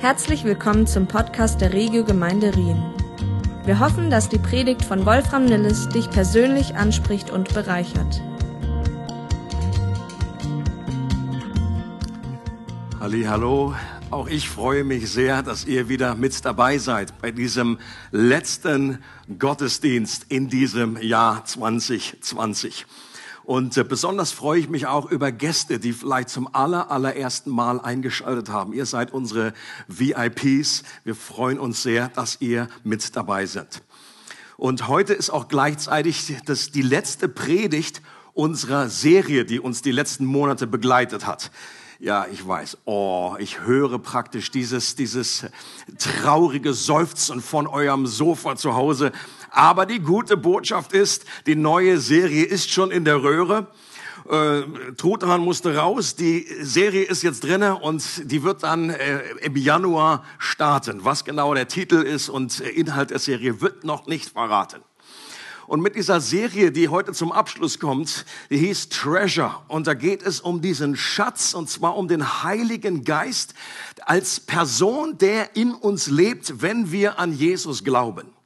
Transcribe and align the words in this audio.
Herzlich 0.00 0.44
willkommen 0.44 0.86
zum 0.86 1.08
Podcast 1.08 1.60
der 1.60 1.72
Regio 1.72 2.04
Gemeinde 2.04 2.54
Rien. 2.54 2.80
Wir 3.64 3.80
hoffen, 3.80 4.10
dass 4.10 4.28
die 4.28 4.38
Predigt 4.38 4.84
von 4.84 5.04
Wolfram 5.04 5.44
Nilles 5.44 5.88
dich 5.88 6.08
persönlich 6.08 6.76
anspricht 6.76 7.30
und 7.30 7.52
bereichert. 7.52 8.22
Hallo, 13.00 13.74
auch 14.12 14.28
ich 14.28 14.48
freue 14.48 14.84
mich 14.84 15.10
sehr, 15.10 15.42
dass 15.42 15.64
ihr 15.64 15.88
wieder 15.88 16.14
mit 16.14 16.44
dabei 16.44 16.78
seid 16.78 17.20
bei 17.20 17.32
diesem 17.32 17.80
letzten 18.12 19.02
Gottesdienst 19.36 20.26
in 20.28 20.48
diesem 20.48 20.96
Jahr 21.02 21.44
2020. 21.44 22.86
Und 23.48 23.78
äh, 23.78 23.82
besonders 23.82 24.30
freue 24.30 24.60
ich 24.60 24.68
mich 24.68 24.86
auch 24.86 25.10
über 25.10 25.32
Gäste, 25.32 25.78
die 25.78 25.94
vielleicht 25.94 26.28
zum 26.28 26.54
aller, 26.54 26.90
allerersten 26.90 27.48
Mal 27.48 27.80
eingeschaltet 27.80 28.50
haben. 28.50 28.74
Ihr 28.74 28.84
seid 28.84 29.10
unsere 29.10 29.54
VIPs. 29.86 30.82
Wir 31.02 31.14
freuen 31.14 31.58
uns 31.58 31.82
sehr, 31.82 32.08
dass 32.10 32.42
ihr 32.42 32.68
mit 32.84 33.16
dabei 33.16 33.46
seid. 33.46 33.80
Und 34.58 34.86
heute 34.86 35.14
ist 35.14 35.30
auch 35.30 35.48
gleichzeitig 35.48 36.36
das, 36.44 36.72
die 36.72 36.82
letzte 36.82 37.26
Predigt 37.26 38.02
unserer 38.34 38.90
Serie, 38.90 39.46
die 39.46 39.60
uns 39.60 39.80
die 39.80 39.92
letzten 39.92 40.26
Monate 40.26 40.66
begleitet 40.66 41.26
hat. 41.26 41.50
Ja, 42.00 42.26
ich 42.30 42.46
weiß. 42.46 42.78
Oh, 42.84 43.34
ich 43.38 43.62
höre 43.62 43.98
praktisch 43.98 44.50
dieses, 44.50 44.94
dieses 44.94 45.46
traurige 45.98 46.74
Seufzen 46.74 47.40
von 47.40 47.66
eurem 47.66 48.06
Sofa 48.06 48.56
zu 48.56 48.74
Hause. 48.74 49.10
Aber 49.50 49.86
die 49.86 50.00
gute 50.00 50.36
Botschaft 50.36 50.92
ist, 50.92 51.24
die 51.46 51.56
neue 51.56 51.98
Serie 51.98 52.44
ist 52.44 52.70
schon 52.70 52.90
in 52.90 53.04
der 53.04 53.22
Röhre. 53.22 53.68
Äh, 54.28 54.62
Truthahn 54.96 55.40
musste 55.40 55.76
raus, 55.76 56.14
die 56.14 56.46
Serie 56.60 57.04
ist 57.04 57.22
jetzt 57.22 57.44
drinne 57.44 57.76
und 57.76 58.30
die 58.30 58.42
wird 58.42 58.62
dann 58.62 58.90
äh, 58.90 59.20
im 59.40 59.56
Januar 59.56 60.24
starten. 60.38 61.04
Was 61.04 61.24
genau 61.24 61.54
der 61.54 61.68
Titel 61.68 61.96
ist 61.96 62.28
und 62.28 62.60
Inhalt 62.60 63.10
der 63.10 63.20
Serie 63.20 63.60
wird 63.62 63.84
noch 63.84 64.06
nicht 64.06 64.30
verraten. 64.30 64.82
Und 65.66 65.82
mit 65.82 65.96
dieser 65.96 66.22
Serie, 66.22 66.72
die 66.72 66.88
heute 66.88 67.12
zum 67.12 67.30
Abschluss 67.30 67.78
kommt, 67.78 68.24
die 68.48 68.56
hieß 68.56 68.88
Treasure. 68.88 69.54
Und 69.68 69.86
da 69.86 69.92
geht 69.92 70.22
es 70.22 70.40
um 70.40 70.62
diesen 70.62 70.96
Schatz, 70.96 71.52
und 71.52 71.68
zwar 71.68 71.96
um 71.96 72.08
den 72.08 72.42
Heiligen 72.42 73.04
Geist 73.04 73.52
als 74.06 74.40
Person, 74.40 75.18
der 75.18 75.56
in 75.56 75.74
uns 75.74 76.06
lebt, 76.06 76.62
wenn 76.62 76.90
wir 76.90 77.18
an 77.18 77.34
Jesus 77.34 77.84
glauben. 77.84 78.37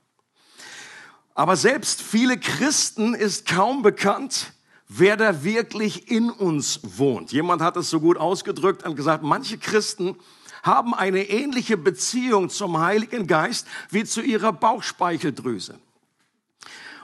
Aber 1.34 1.56
selbst 1.56 2.02
viele 2.02 2.38
Christen 2.38 3.14
ist 3.14 3.46
kaum 3.46 3.82
bekannt, 3.82 4.52
wer 4.88 5.16
da 5.16 5.44
wirklich 5.44 6.10
in 6.10 6.30
uns 6.30 6.80
wohnt. 6.82 7.32
Jemand 7.32 7.62
hat 7.62 7.76
es 7.76 7.88
so 7.88 8.00
gut 8.00 8.18
ausgedrückt 8.18 8.84
und 8.84 8.96
gesagt, 8.96 9.22
manche 9.22 9.56
Christen 9.58 10.16
haben 10.62 10.94
eine 10.94 11.28
ähnliche 11.28 11.76
Beziehung 11.76 12.50
zum 12.50 12.78
Heiligen 12.78 13.26
Geist 13.26 13.66
wie 13.90 14.04
zu 14.04 14.20
ihrer 14.20 14.52
Bauchspeicheldrüse. 14.52 15.78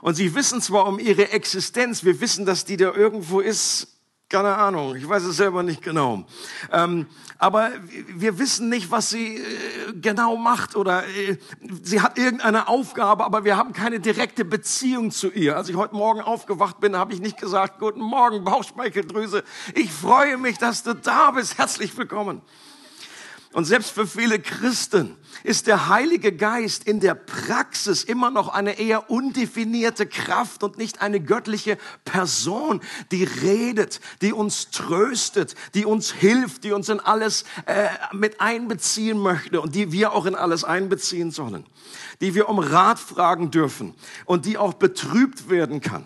Und 0.01 0.15
sie 0.15 0.35
wissen 0.35 0.61
zwar 0.61 0.87
um 0.87 0.99
ihre 0.99 1.31
Existenz, 1.31 2.05
wir 2.05 2.21
wissen, 2.21 2.47
dass 2.47 2.65
die 2.65 2.77
da 2.77 2.95
irgendwo 2.95 3.41
ist, 3.41 3.98
keine 4.29 4.55
Ahnung, 4.57 4.95
ich 4.95 5.09
weiß 5.09 5.23
es 5.25 5.39
selber 5.39 5.63
nicht 5.63 5.81
genau. 5.81 6.25
Ähm, 6.71 7.07
aber 7.39 7.71
wir 8.15 8.39
wissen 8.39 8.69
nicht, 8.69 8.91
was 8.91 9.09
sie 9.09 9.37
äh, 9.37 9.43
genau 9.95 10.37
macht 10.37 10.77
oder 10.77 11.05
äh, 11.09 11.39
sie 11.83 12.03
hat 12.03 12.19
irgendeine 12.19 12.69
Aufgabe, 12.69 13.25
aber 13.25 13.45
wir 13.45 13.57
haben 13.57 13.73
keine 13.73 14.01
direkte 14.01 14.45
Beziehung 14.45 15.13
zu 15.13 15.31
ihr. 15.31 15.57
Als 15.57 15.71
ich 15.71 15.77
heute 15.77 15.95
Morgen 15.95 16.21
aufgewacht 16.21 16.79
bin, 16.79 16.95
habe 16.95 17.15
ich 17.15 17.21
nicht 17.21 17.39
gesagt, 17.39 17.79
guten 17.79 18.01
Morgen, 18.01 18.45
Bauchspeicheldrüse. 18.45 19.45
Ich 19.75 19.91
freue 19.91 20.37
mich, 20.37 20.59
dass 20.59 20.83
du 20.83 20.95
da 20.95 21.31
bist. 21.31 21.57
Herzlich 21.57 21.97
willkommen. 21.97 22.43
Und 23.53 23.65
selbst 23.65 23.93
für 23.93 24.07
viele 24.07 24.39
Christen 24.39 25.17
ist 25.43 25.69
der 25.69 25.89
Heilige 25.89 26.33
Geist 26.33 26.85
in 26.85 27.01
der 27.01 27.15
Praxis 27.15 28.05
immer 28.05 28.31
noch 28.31 28.49
eine 28.49 28.79
eher 28.79 29.11
undefinierte 29.11 30.07
Kraft 30.07 30.63
und 30.63 30.77
nicht 30.77 31.01
eine 31.01 31.19
göttliche 31.19 31.79
Person, 32.05 32.83
die 33.11 33.25
redet, 33.25 34.01
die 34.21 34.35
uns 34.35 34.71
tröstet, 34.71 35.55
die 35.73 35.87
uns 35.87 36.13
hilft, 36.13 36.65
die 36.65 36.73
uns 36.73 36.91
in 36.91 37.01
alles 37.01 37.45
äh, 37.65 37.89
mit 38.13 38.41
einbeziehen 38.43 39.19
möchte 39.19 39.63
und 39.63 39.75
die 39.75 39.93
wir 39.93 40.13
auch 40.13 40.27
in 40.27 40.35
alles 40.35 40.65
einbeziehen 40.65 41.31
sollen, 41.31 41.65
die 42.21 42.35
wir 42.35 42.51
um 42.51 42.59
Rat 42.59 42.99
fragen 42.99 43.51
dürfen 43.51 43.95
und 44.27 44.45
die 44.45 44.59
auch 44.59 44.75
betrübt 44.75 45.49
werden 45.49 45.81
kann. 45.81 46.05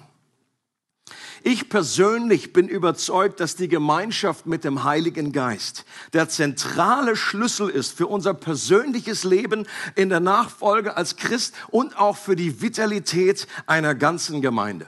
Ich 1.44 1.69
persönlich 1.69 2.53
bin 2.53 2.69
überzeugt, 2.69 3.41
dass 3.41 3.56
die 3.56 3.69
Gemeinschaft 3.69 4.47
mit 4.47 4.62
dem 4.62 4.84
Heiligen 4.84 5.32
Geist 5.32 5.84
der 6.12 6.28
zentrale 6.28 7.16
Schlüssel 7.16 7.69
ist 7.69 7.97
für 7.97 8.06
unser 8.06 8.32
persönliches 8.32 9.25
Leben 9.25 9.66
in 9.97 10.08
der 10.08 10.20
Nachfolge 10.20 10.97
als 10.97 11.16
Christ 11.16 11.54
und 11.69 11.98
auch 11.98 12.16
für 12.16 12.36
die 12.36 12.62
Vitalität 12.62 13.48
einer 13.66 13.94
ganzen 13.94 14.41
Gemeinde. 14.41 14.86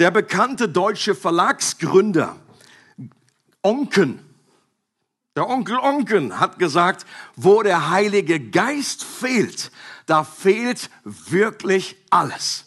Der 0.00 0.10
bekannte 0.10 0.68
deutsche 0.68 1.14
Verlagsgründer 1.14 2.36
Onken, 3.62 4.18
der 5.36 5.48
Onkel 5.48 5.78
Onken 5.78 6.40
hat 6.40 6.58
gesagt, 6.58 7.06
wo 7.36 7.62
der 7.62 7.90
Heilige 7.90 8.40
Geist 8.40 9.04
fehlt, 9.04 9.70
da 10.06 10.24
fehlt 10.24 10.90
wirklich 11.04 11.96
alles. 12.10 12.66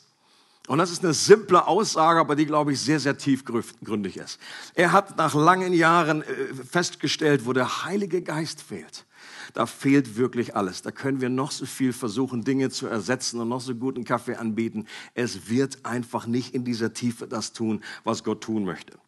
Und 0.68 0.80
das 0.80 0.92
ist 0.92 1.04
eine 1.04 1.14
simple 1.14 1.66
Aussage, 1.66 2.20
aber 2.20 2.36
die, 2.36 2.46
glaube 2.46 2.74
ich, 2.74 2.82
sehr, 2.82 3.00
sehr 3.00 3.18
tiefgründig 3.18 4.18
ist. 4.18 4.38
Er 4.76 4.92
hat 4.92 5.18
nach 5.18 5.34
langen 5.34 5.72
Jahren 5.72 6.22
äh, 6.22 6.26
festgestellt, 6.70 7.46
wo 7.46 7.54
der 7.54 7.86
Heilige 7.86 8.22
Geist 8.22 8.62
fehlt. 8.62 9.06
Da 9.54 9.66
fehlt 9.66 10.18
wirklich 10.18 10.58
alles. 10.58 10.82
Da 10.82 10.92
können 10.92 11.22
wir 11.22 11.30
noch 11.30 11.52
so 11.52 11.66
viel 11.66 11.94
versuchen, 11.94 12.44
Dinge 12.44 12.70
zu 12.70 12.86
ersetzen 12.86 13.40
und 13.40 13.48
noch 13.48 13.62
so 13.62 13.74
guten 13.76 14.04
Kaffee 14.04 14.36
anbieten. 14.36 14.88
Es 15.14 15.50
wird 15.50 15.86
einfach 15.86 16.28
nicht 16.28 16.54
in 16.54 16.66
dieser 16.66 16.94
Tiefe 16.94 17.28
das 17.28 17.54
tun, 17.54 17.82
was 18.04 18.26
Gott 18.26 18.42
tun 18.42 18.66
möchte. 18.66 19.00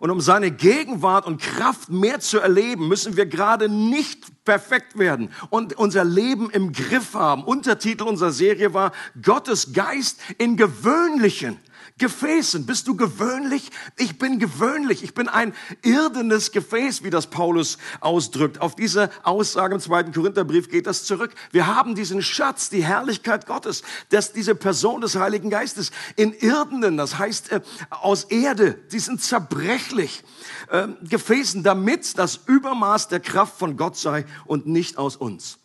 Und 0.00 0.10
um 0.10 0.22
seine 0.22 0.50
Gegenwart 0.50 1.26
und 1.26 1.42
Kraft 1.42 1.90
mehr 1.90 2.20
zu 2.20 2.38
erleben, 2.38 2.88
müssen 2.88 3.18
wir 3.18 3.26
gerade 3.26 3.68
nicht 3.68 4.44
perfekt 4.46 4.98
werden 4.98 5.28
und 5.50 5.74
unser 5.74 6.04
Leben 6.04 6.48
im 6.48 6.72
Griff 6.72 7.12
haben. 7.12 7.44
Untertitel 7.44 8.04
unserer 8.04 8.32
Serie 8.32 8.72
war 8.72 8.92
Gottes 9.22 9.74
Geist 9.74 10.18
in 10.38 10.56
gewöhnlichen, 10.56 11.58
Gefäßen. 12.00 12.66
Bist 12.66 12.88
du 12.88 12.96
gewöhnlich? 12.96 13.70
Ich 13.96 14.18
bin 14.18 14.40
gewöhnlich. 14.40 15.04
Ich 15.04 15.14
bin 15.14 15.28
ein 15.28 15.54
irdenes 15.82 16.50
Gefäß, 16.50 17.04
wie 17.04 17.10
das 17.10 17.28
Paulus 17.28 17.78
ausdrückt. 18.00 18.60
Auf 18.60 18.74
diese 18.74 19.10
Aussage 19.22 19.74
im 19.76 19.80
zweiten 19.80 20.12
Korintherbrief 20.12 20.68
geht 20.68 20.86
das 20.86 21.04
zurück. 21.04 21.32
Wir 21.52 21.68
haben 21.68 21.94
diesen 21.94 22.22
Schatz, 22.22 22.70
die 22.70 22.82
Herrlichkeit 22.82 23.46
Gottes, 23.46 23.82
dass 24.08 24.32
diese 24.32 24.54
Person 24.56 25.02
des 25.02 25.14
Heiligen 25.14 25.50
Geistes 25.50 25.92
in 26.16 26.32
irdenen, 26.32 26.96
das 26.96 27.18
heißt 27.18 27.52
äh, 27.52 27.60
aus 27.90 28.24
Erde, 28.24 28.78
die 28.90 28.98
sind 28.98 29.22
zerbrechlich, 29.22 30.24
äh, 30.70 30.88
Gefäßen, 31.02 31.62
damit 31.62 32.18
das 32.18 32.40
Übermaß 32.46 33.08
der 33.08 33.20
Kraft 33.20 33.58
von 33.58 33.76
Gott 33.76 33.96
sei 33.96 34.24
und 34.46 34.66
nicht 34.66 34.98
aus 34.98 35.16
uns. 35.16 35.60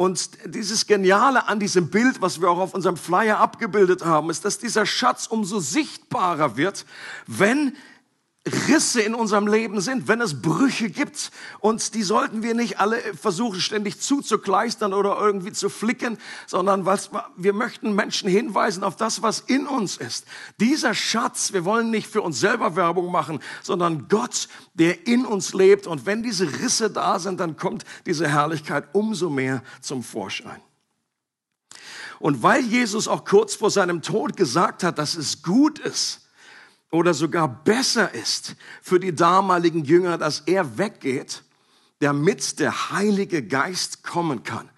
Und 0.00 0.30
dieses 0.46 0.86
Geniale 0.86 1.46
an 1.46 1.60
diesem 1.60 1.90
Bild, 1.90 2.22
was 2.22 2.40
wir 2.40 2.48
auch 2.48 2.58
auf 2.58 2.72
unserem 2.72 2.96
Flyer 2.96 3.38
abgebildet 3.38 4.02
haben, 4.02 4.30
ist, 4.30 4.46
dass 4.46 4.58
dieser 4.58 4.86
Schatz 4.86 5.26
umso 5.26 5.60
sichtbarer 5.60 6.56
wird, 6.56 6.86
wenn 7.26 7.76
Risse 8.46 9.02
in 9.02 9.14
unserem 9.14 9.46
Leben 9.46 9.82
sind, 9.82 10.08
wenn 10.08 10.22
es 10.22 10.40
Brüche 10.40 10.88
gibt. 10.88 11.30
Und 11.58 11.94
die 11.94 12.02
sollten 12.02 12.42
wir 12.42 12.54
nicht 12.54 12.80
alle 12.80 12.96
versuchen, 13.14 13.60
ständig 13.60 14.00
zuzukleistern 14.00 14.94
oder 14.94 15.18
irgendwie 15.20 15.52
zu 15.52 15.68
flicken, 15.68 16.16
sondern 16.46 16.86
was, 16.86 17.10
wir 17.36 17.52
möchten 17.52 17.94
Menschen 17.94 18.30
hinweisen 18.30 18.82
auf 18.82 18.96
das, 18.96 19.20
was 19.20 19.40
in 19.40 19.66
uns 19.66 19.98
ist. 19.98 20.24
Dieser 20.58 20.94
Schatz, 20.94 21.52
wir 21.52 21.66
wollen 21.66 21.90
nicht 21.90 22.06
für 22.06 22.22
uns 22.22 22.40
selber 22.40 22.76
Werbung 22.76 23.12
machen, 23.12 23.40
sondern 23.62 24.08
Gott, 24.08 24.48
der 24.72 25.06
in 25.06 25.26
uns 25.26 25.52
lebt. 25.52 25.86
Und 25.86 26.06
wenn 26.06 26.22
diese 26.22 26.60
Risse 26.60 26.90
da 26.90 27.18
sind, 27.18 27.40
dann 27.40 27.58
kommt 27.58 27.84
diese 28.06 28.26
Herrlichkeit 28.26 28.84
umso 28.94 29.28
mehr 29.28 29.62
zum 29.82 30.02
Vorschein. 30.02 30.62
Und 32.20 32.42
weil 32.42 32.64
Jesus 32.64 33.06
auch 33.06 33.26
kurz 33.26 33.54
vor 33.54 33.70
seinem 33.70 34.00
Tod 34.00 34.36
gesagt 34.36 34.82
hat, 34.82 34.98
dass 34.98 35.14
es 35.14 35.42
gut 35.42 35.78
ist, 35.78 36.29
oder 36.90 37.14
sogar 37.14 37.48
besser 37.48 38.12
ist 38.14 38.56
für 38.82 38.98
die 38.98 39.14
damaligen 39.14 39.84
Jünger, 39.84 40.18
dass 40.18 40.40
er 40.46 40.78
weggeht, 40.78 41.42
damit 42.00 42.58
der 42.58 42.90
Heilige 42.90 43.42
Geist 43.42 44.02
kommen 44.02 44.42
kann. 44.42 44.68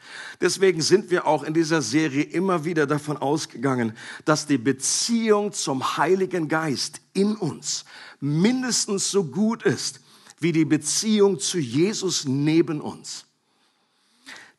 Deswegen 0.41 0.83
sind 0.83 1.11
wir 1.11 1.27
auch 1.27 1.45
in 1.45 1.55
dieser 1.55 1.81
Serie 1.81 2.25
immer 2.25 2.65
wieder 2.65 2.87
davon 2.87 3.17
ausgegangen, 3.17 3.97
dass 4.25 4.47
die 4.47 4.59
Beziehung 4.59 5.53
zum 5.53 5.97
Heiligen 5.97 6.49
Geist 6.49 7.01
in 7.15 7.37
uns 7.37 7.85
mindestens 8.21 9.11
so 9.11 9.25
gut 9.25 9.63
ist 9.63 10.01
wie 10.41 10.53
die 10.53 10.65
Beziehung 10.65 11.39
zu 11.39 11.59
Jesus 11.59 12.25
neben 12.27 12.81
uns. 12.81 13.25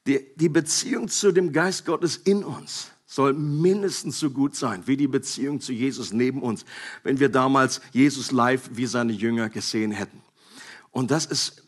Die, 0.08 0.26
die 0.36 0.50
Beziehung 0.50 1.10
zu 1.10 1.34
dem 1.34 1.52
Geist 1.52 1.86
Gottes 1.86 2.16
in 2.16 2.44
uns 2.46 2.93
soll 3.14 3.34
mindestens 3.34 4.20
so 4.20 4.32
gut 4.32 4.56
sein 4.56 4.84
wie 4.88 4.98
die 4.98 5.08
Beziehung 5.08 5.62
zu 5.62 5.72
Jesus 5.72 6.14
neben 6.14 6.42
uns, 6.42 6.66
wenn 7.04 7.20
wir 7.20 7.30
damals 7.30 7.80
Jesus 7.92 8.32
live 8.32 8.72
wie 8.74 8.88
seine 8.88 9.14
Jünger 9.14 9.50
gesehen 9.50 9.92
hätten. 9.92 10.22
Und 10.92 11.12
das 11.12 11.26
ist 11.26 11.63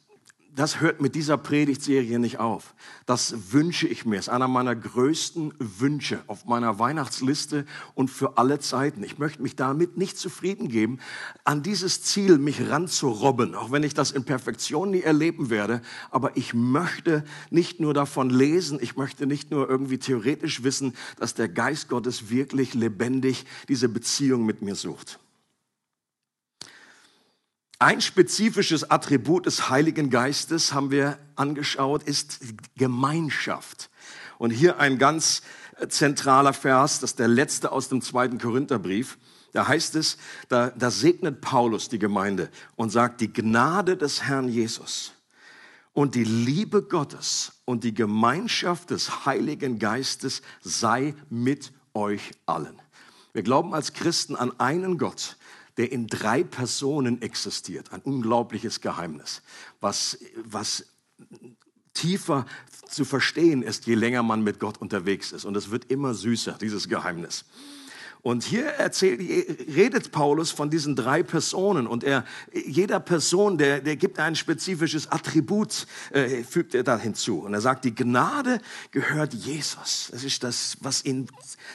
das 0.55 0.79
hört 0.79 1.01
mit 1.01 1.15
dieser 1.15 1.37
Predigtserie 1.37 2.17
nicht 2.17 2.39
auf. 2.39 2.75
Das 3.05 3.51
wünsche 3.51 3.87
ich 3.87 4.05
mir. 4.05 4.17
Es 4.17 4.27
ist 4.27 4.29
einer 4.29 4.47
meiner 4.47 4.75
größten 4.75 5.53
Wünsche 5.59 6.23
auf 6.27 6.45
meiner 6.45 6.79
Weihnachtsliste 6.79 7.65
und 7.93 8.09
für 8.09 8.37
alle 8.37 8.59
Zeiten. 8.59 9.03
Ich 9.03 9.17
möchte 9.17 9.41
mich 9.41 9.57
damit 9.57 9.97
nicht 9.97 10.17
zufrieden 10.17 10.69
geben, 10.69 10.99
an 11.43 11.61
dieses 11.61 12.03
Ziel 12.03 12.37
mich 12.37 12.69
ranzurobben, 12.69 13.53
auch 13.53 13.71
wenn 13.71 13.83
ich 13.83 13.93
das 13.93 14.11
in 14.11 14.23
Perfektion 14.23 14.91
nie 14.91 15.01
erleben 15.01 15.49
werde. 15.49 15.81
Aber 16.09 16.37
ich 16.37 16.53
möchte 16.53 17.25
nicht 17.49 17.81
nur 17.81 17.93
davon 17.93 18.29
lesen, 18.29 18.79
ich 18.81 18.95
möchte 18.95 19.27
nicht 19.27 19.51
nur 19.51 19.69
irgendwie 19.69 19.97
theoretisch 19.97 20.63
wissen, 20.63 20.93
dass 21.19 21.33
der 21.33 21.49
Geist 21.49 21.89
Gottes 21.89 22.29
wirklich 22.29 22.73
lebendig 22.73 23.45
diese 23.67 23.89
Beziehung 23.89 24.45
mit 24.45 24.61
mir 24.61 24.75
sucht. 24.75 25.19
Ein 27.77 27.99
spezifisches 27.99 28.89
Attribut 28.89 29.45
des 29.45 29.69
Heiligen 29.69 30.09
Geistes 30.09 30.73
haben 30.73 30.91
wir 30.91 31.19
angeschaut, 31.35 32.03
ist 32.03 32.39
Gemeinschaft. 32.77 33.89
Und 34.37 34.51
hier 34.51 34.79
ein 34.79 34.97
ganz 34.97 35.41
zentraler 35.89 36.53
Vers, 36.53 37.01
das 37.01 37.11
ist 37.11 37.19
der 37.19 37.27
letzte 37.27 37.73
aus 37.73 37.89
dem 37.89 38.01
zweiten 38.01 38.37
Korintherbrief. 38.37 39.17
Da 39.51 39.67
heißt 39.67 39.95
es, 39.95 40.17
da, 40.47 40.69
da 40.69 40.89
segnet 40.89 41.41
Paulus 41.41 41.89
die 41.89 41.99
Gemeinde 41.99 42.49
und 42.75 42.91
sagt, 42.91 43.19
die 43.21 43.31
Gnade 43.31 43.97
des 43.97 44.23
Herrn 44.23 44.47
Jesus 44.47 45.13
und 45.93 46.15
die 46.15 46.23
Liebe 46.23 46.81
Gottes 46.81 47.53
und 47.65 47.83
die 47.83 47.93
Gemeinschaft 47.93 48.89
des 48.91 49.25
Heiligen 49.25 49.79
Geistes 49.79 50.41
sei 50.61 51.13
mit 51.29 51.73
euch 51.93 52.31
allen. 52.45 52.81
Wir 53.33 53.43
glauben 53.43 53.73
als 53.73 53.93
Christen 53.93 54.35
an 54.35 54.57
einen 54.59 54.97
Gott, 54.97 55.37
der 55.77 55.91
in 55.91 56.07
drei 56.07 56.43
Personen 56.43 57.21
existiert. 57.21 57.91
Ein 57.91 58.01
unglaubliches 58.01 58.81
Geheimnis, 58.81 59.41
was, 59.81 60.17
was 60.43 60.85
tiefer 61.93 62.45
zu 62.89 63.05
verstehen 63.05 63.61
ist, 63.61 63.87
je 63.87 63.95
länger 63.95 64.23
man 64.23 64.43
mit 64.43 64.59
Gott 64.59 64.77
unterwegs 64.77 65.31
ist. 65.31 65.45
Und 65.45 65.57
es 65.57 65.71
wird 65.71 65.91
immer 65.91 66.13
süßer, 66.13 66.57
dieses 66.59 66.87
Geheimnis. 66.87 67.45
Und 68.25 68.43
hier 68.43 68.65
erzählt, 68.65 69.19
redet 69.19 70.11
Paulus 70.11 70.49
von 70.49 70.71
diesen 70.71 70.95
drei 70.95 71.21
Personen 71.21 71.85
und 71.85 72.03
er, 72.03 72.25
jeder 72.51 72.99
Person, 72.99 73.59
der, 73.59 73.81
der 73.81 73.97
gibt 73.97 74.17
ein 74.17 74.35
spezifisches 74.35 75.11
Attribut, 75.11 75.85
äh, 76.09 76.43
fügt 76.43 76.73
er 76.73 76.81
da 76.81 76.97
hinzu. 76.97 77.41
Und 77.41 77.53
er 77.53 77.61
sagt, 77.61 77.85
die 77.85 77.93
Gnade 77.93 78.61
gehört 78.89 79.35
Jesus. 79.35 80.07
Das 80.11 80.23
ist 80.23 80.43
das, 80.43 80.77
was 80.81 81.05
ihn 81.05 81.27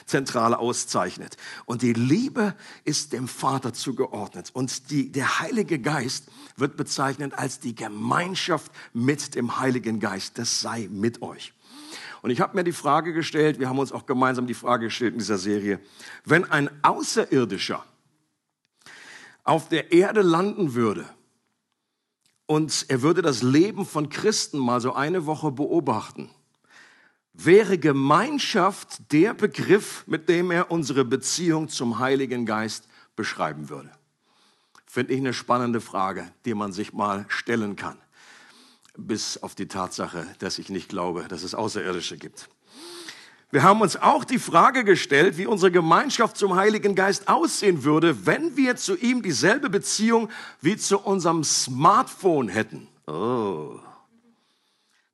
zentral 0.05 0.53
auszeichnet. 0.53 1.37
Und 1.63 1.83
die 1.83 1.93
Liebe 1.93 2.53
ist 2.83 3.13
dem 3.13 3.29
Vater 3.29 3.71
zugeordnet. 3.71 4.49
Und 4.51 4.91
die, 4.91 5.09
der 5.09 5.39
Heilige 5.39 5.79
Geist 5.79 6.25
wird 6.57 6.75
bezeichnet 6.75 7.33
als 7.33 7.61
die 7.61 7.75
Gemeinschaft 7.75 8.73
mit 8.91 9.35
dem 9.35 9.57
Heiligen 9.57 10.01
Geist. 10.01 10.37
Das 10.37 10.59
sei 10.59 10.89
mit 10.91 11.21
euch. 11.21 11.53
Und 12.21 12.29
ich 12.29 12.39
habe 12.39 12.55
mir 12.55 12.63
die 12.63 12.71
Frage 12.71 13.13
gestellt, 13.13 13.59
wir 13.59 13.67
haben 13.67 13.79
uns 13.79 13.91
auch 13.91 14.05
gemeinsam 14.05 14.45
die 14.45 14.53
Frage 14.53 14.85
gestellt 14.85 15.13
in 15.13 15.19
dieser 15.19 15.37
Serie, 15.37 15.79
wenn 16.23 16.49
ein 16.51 16.69
Außerirdischer 16.83 17.83
auf 19.43 19.69
der 19.69 19.91
Erde 19.91 20.21
landen 20.21 20.75
würde 20.75 21.05
und 22.45 22.85
er 22.89 23.01
würde 23.01 23.21
das 23.21 23.41
Leben 23.41 23.85
von 23.85 24.09
Christen 24.09 24.59
mal 24.59 24.81
so 24.81 24.93
eine 24.93 25.25
Woche 25.25 25.51
beobachten, 25.51 26.29
wäre 27.33 27.79
Gemeinschaft 27.79 29.11
der 29.11 29.33
Begriff, 29.33 30.03
mit 30.05 30.29
dem 30.29 30.51
er 30.51 30.69
unsere 30.69 31.05
Beziehung 31.05 31.69
zum 31.69 31.97
Heiligen 31.97 32.45
Geist 32.45 32.87
beschreiben 33.15 33.69
würde? 33.69 33.89
Finde 34.85 35.13
ich 35.13 35.19
eine 35.19 35.33
spannende 35.33 35.81
Frage, 35.81 36.31
die 36.45 36.53
man 36.53 36.71
sich 36.71 36.93
mal 36.93 37.25
stellen 37.29 37.75
kann 37.75 37.97
bis 38.97 39.37
auf 39.41 39.55
die 39.55 39.67
Tatsache, 39.67 40.27
dass 40.39 40.59
ich 40.59 40.69
nicht 40.69 40.89
glaube, 40.89 41.25
dass 41.27 41.43
es 41.43 41.55
Außerirdische 41.55 42.17
gibt. 42.17 42.49
Wir 43.51 43.63
haben 43.63 43.81
uns 43.81 43.97
auch 43.97 44.23
die 44.23 44.39
Frage 44.39 44.85
gestellt, 44.85 45.37
wie 45.37 45.45
unsere 45.45 45.71
Gemeinschaft 45.71 46.37
zum 46.37 46.55
Heiligen 46.55 46.95
Geist 46.95 47.27
aussehen 47.27 47.83
würde, 47.83 48.25
wenn 48.25 48.55
wir 48.55 48.77
zu 48.77 48.95
ihm 48.95 49.21
dieselbe 49.21 49.69
Beziehung 49.69 50.29
wie 50.61 50.77
zu 50.77 50.99
unserem 50.99 51.43
Smartphone 51.43 52.47
hätten. 52.47 52.87
Oh. 53.07 53.79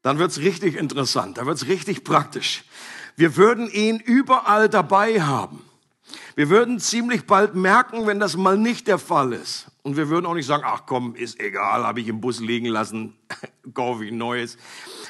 Dann 0.04 0.20
wird's 0.20 0.38
richtig 0.38 0.76
interessant, 0.76 1.40
dann 1.40 1.48
wird's 1.48 1.66
richtig 1.66 2.04
praktisch. 2.04 2.64
Wir 3.16 3.36
würden 3.36 3.70
ihn 3.72 4.00
überall 4.00 4.70
dabei 4.70 5.24
haben. 5.24 5.67
Wir 6.36 6.50
würden 6.50 6.80
ziemlich 6.80 7.26
bald 7.26 7.56
merken, 7.56 8.08
wenn 8.08 8.20
das 8.20 8.38
mal 8.38 8.58
nicht 8.58 8.88
der 8.88 9.00
Fall 9.00 9.34
ist. 9.34 9.68
Und 9.84 9.96
wir 9.98 10.10
würden 10.10 10.26
auch 10.26 10.34
nicht 10.34 10.46
sagen, 10.46 10.64
ach 10.66 10.84
komm, 10.86 11.16
ist 11.16 11.40
egal, 11.40 11.84
habe 11.84 12.02
ich 12.02 12.08
im 12.08 12.20
Bus 12.22 12.40
liegen 12.40 12.68
lassen, 12.68 13.16
kaufe 13.74 14.06
ich 14.06 14.12
neues. 14.12 14.58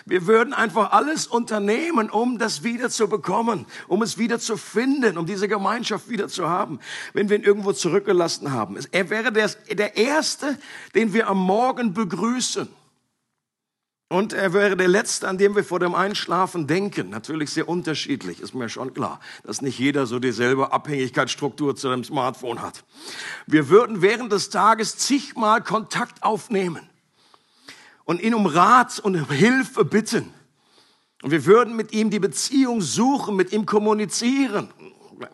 Wir 0.05 0.27
würden 0.27 0.53
einfach 0.53 0.91
alles 0.91 1.27
unternehmen, 1.27 2.09
um 2.09 2.37
das 2.37 2.63
wieder 2.63 2.89
zu 2.89 3.07
bekommen, 3.07 3.65
um 3.87 4.01
es 4.01 4.17
wieder 4.17 4.39
zu 4.39 4.55
finden, 4.55 5.17
um 5.17 5.25
diese 5.25 5.47
Gemeinschaft 5.47 6.09
wieder 6.09 6.27
zu 6.27 6.47
haben, 6.47 6.79
wenn 7.13 7.29
wir 7.29 7.37
ihn 7.37 7.43
irgendwo 7.43 7.73
zurückgelassen 7.73 8.51
haben. 8.51 8.77
Er 8.91 9.09
wäre 9.09 9.31
der, 9.31 9.49
der 9.71 9.97
Erste, 9.97 10.57
den 10.95 11.11
wir 11.13 11.27
am 11.27 11.39
Morgen 11.39 11.93
begrüßen. 11.93 12.69
Und 14.09 14.31
er 14.31 14.53
wäre 14.53 14.77
der 14.77 14.87
Letzte, 14.87 15.27
an 15.27 15.37
dem 15.37 15.55
wir 15.55 15.65
vor 15.65 15.79
dem 15.79 15.93
Einschlafen 15.93 16.65
denken. 16.65 17.09
Natürlich 17.09 17.49
sehr 17.49 17.67
unterschiedlich, 17.67 18.39
ist 18.39 18.55
mir 18.55 18.69
schon 18.69 18.93
klar, 18.93 19.19
dass 19.43 19.61
nicht 19.61 19.77
jeder 19.79 20.05
so 20.05 20.19
dieselbe 20.19 20.71
Abhängigkeitsstruktur 20.71 21.75
zu 21.75 21.89
einem 21.89 22.05
Smartphone 22.05 22.61
hat. 22.61 22.85
Wir 23.47 23.67
würden 23.67 24.01
während 24.01 24.31
des 24.31 24.49
Tages 24.49 24.97
zigmal 24.97 25.61
Kontakt 25.61 26.23
aufnehmen 26.23 26.89
und 28.05 28.21
ihn 28.21 28.33
um 28.33 28.45
Rat 28.45 28.97
und 28.99 29.17
um 29.17 29.29
Hilfe 29.29 29.83
bitten. 29.83 30.33
Und 31.21 31.31
wir 31.31 31.45
würden 31.45 31.75
mit 31.75 31.91
ihm 31.91 32.09
die 32.09 32.19
Beziehung 32.19 32.79
suchen, 32.79 33.35
mit 33.35 33.51
ihm 33.51 33.65
kommunizieren. 33.65 34.69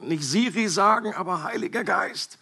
Nicht 0.01 0.23
Siri 0.23 0.67
sagen, 0.67 1.13
aber 1.13 1.43
Heiliger 1.43 1.83
Geist. 1.83 2.39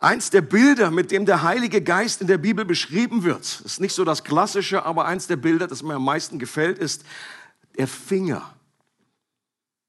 Eins 0.00 0.30
der 0.30 0.42
Bilder, 0.42 0.92
mit 0.92 1.10
dem 1.10 1.26
der 1.26 1.42
Heilige 1.42 1.82
Geist 1.82 2.20
in 2.20 2.28
der 2.28 2.38
Bibel 2.38 2.64
beschrieben 2.64 3.24
wird, 3.24 3.62
ist 3.64 3.80
nicht 3.80 3.94
so 3.94 4.04
das 4.04 4.22
Klassische, 4.22 4.84
aber 4.84 5.06
eins 5.06 5.26
der 5.26 5.36
Bilder, 5.36 5.66
das 5.66 5.82
mir 5.82 5.94
am 5.94 6.04
meisten 6.04 6.38
gefällt, 6.38 6.78
ist 6.78 7.04
der 7.76 7.88
Finger. 7.88 8.54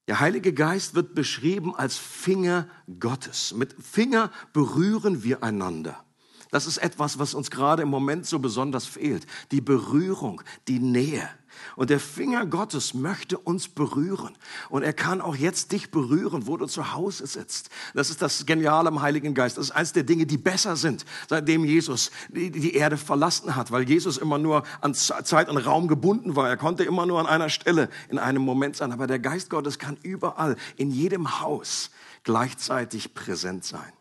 Der 0.08 0.18
Heilige 0.18 0.52
Geist 0.52 0.96
wird 0.96 1.14
beschrieben 1.14 1.76
als 1.76 1.96
Finger 1.96 2.68
Gottes. 2.98 3.54
Mit 3.54 3.76
Finger 3.80 4.32
berühren 4.52 5.22
wir 5.22 5.44
einander. 5.44 6.04
Das 6.50 6.66
ist 6.66 6.78
etwas, 6.78 7.20
was 7.20 7.32
uns 7.32 7.48
gerade 7.48 7.82
im 7.82 7.88
Moment 7.88 8.26
so 8.26 8.40
besonders 8.40 8.86
fehlt. 8.86 9.24
Die 9.52 9.60
Berührung, 9.60 10.42
die 10.66 10.80
Nähe. 10.80 11.28
Und 11.76 11.90
der 11.90 12.00
Finger 12.00 12.46
Gottes 12.46 12.94
möchte 12.94 13.38
uns 13.38 13.68
berühren. 13.68 14.36
Und 14.68 14.82
er 14.82 14.92
kann 14.92 15.20
auch 15.20 15.36
jetzt 15.36 15.72
dich 15.72 15.90
berühren, 15.90 16.46
wo 16.46 16.56
du 16.56 16.66
zu 16.66 16.92
Hause 16.92 17.26
sitzt. 17.26 17.70
Das 17.94 18.10
ist 18.10 18.22
das 18.22 18.46
Geniale 18.46 18.88
am 18.88 19.02
Heiligen 19.02 19.34
Geist. 19.34 19.58
Das 19.58 19.66
ist 19.66 19.70
eines 19.72 19.92
der 19.92 20.02
Dinge, 20.02 20.26
die 20.26 20.38
besser 20.38 20.76
sind, 20.76 21.04
seitdem 21.28 21.64
Jesus 21.64 22.10
die 22.30 22.74
Erde 22.74 22.96
verlassen 22.96 23.56
hat. 23.56 23.70
Weil 23.70 23.88
Jesus 23.88 24.18
immer 24.18 24.38
nur 24.38 24.64
an 24.80 24.94
Zeit 24.94 25.48
und 25.48 25.56
Raum 25.58 25.88
gebunden 25.88 26.36
war. 26.36 26.48
Er 26.48 26.56
konnte 26.56 26.84
immer 26.84 27.06
nur 27.06 27.20
an 27.20 27.26
einer 27.26 27.48
Stelle 27.48 27.88
in 28.08 28.18
einem 28.18 28.42
Moment 28.42 28.76
sein. 28.76 28.92
Aber 28.92 29.06
der 29.06 29.18
Geist 29.18 29.50
Gottes 29.50 29.78
kann 29.78 29.96
überall, 30.02 30.56
in 30.76 30.90
jedem 30.90 31.40
Haus 31.40 31.90
gleichzeitig 32.24 33.14
präsent 33.14 33.64
sein. 33.64 33.92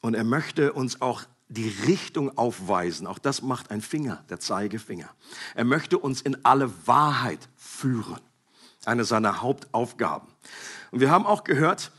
Und 0.00 0.14
er 0.14 0.24
möchte 0.24 0.72
uns 0.72 1.00
auch 1.00 1.24
die 1.50 1.68
Richtung 1.86 2.38
aufweisen. 2.38 3.06
Auch 3.06 3.18
das 3.18 3.42
macht 3.42 3.70
ein 3.70 3.82
Finger, 3.82 4.24
der 4.30 4.40
Zeigefinger. 4.40 5.10
Er 5.54 5.64
möchte 5.64 5.98
uns 5.98 6.22
in 6.22 6.44
alle 6.44 6.72
Wahrheit 6.86 7.48
führen. 7.56 8.20
Eine 8.84 9.04
seiner 9.04 9.42
Hauptaufgaben. 9.42 10.28
Und 10.92 11.00
wir 11.00 11.10
haben 11.10 11.26
auch 11.26 11.44
gehört, 11.44 11.90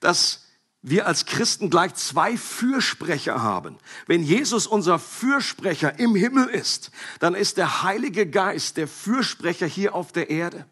dass 0.00 0.46
wir 0.80 1.06
als 1.06 1.26
Christen 1.26 1.70
gleich 1.70 1.94
zwei 1.94 2.36
Fürsprecher 2.36 3.42
haben. 3.42 3.78
Wenn 4.06 4.22
Jesus 4.22 4.66
unser 4.66 4.98
Fürsprecher 4.98 5.98
im 5.98 6.14
Himmel 6.14 6.48
ist, 6.48 6.90
dann 7.20 7.34
ist 7.34 7.56
der 7.58 7.82
Heilige 7.82 8.26
Geist 8.26 8.78
der 8.78 8.88
Fürsprecher 8.88 9.66
hier 9.66 9.94
auf 9.94 10.12
der 10.12 10.30
Erde. 10.30 10.66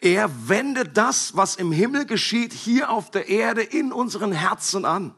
Er 0.00 0.30
wendet 0.48 0.96
das, 0.96 1.36
was 1.36 1.56
im 1.56 1.72
Himmel 1.72 2.06
geschieht, 2.06 2.52
hier 2.52 2.90
auf 2.90 3.10
der 3.10 3.28
Erde 3.28 3.62
in 3.62 3.92
unseren 3.92 4.32
Herzen 4.32 4.84
an. 4.84 5.14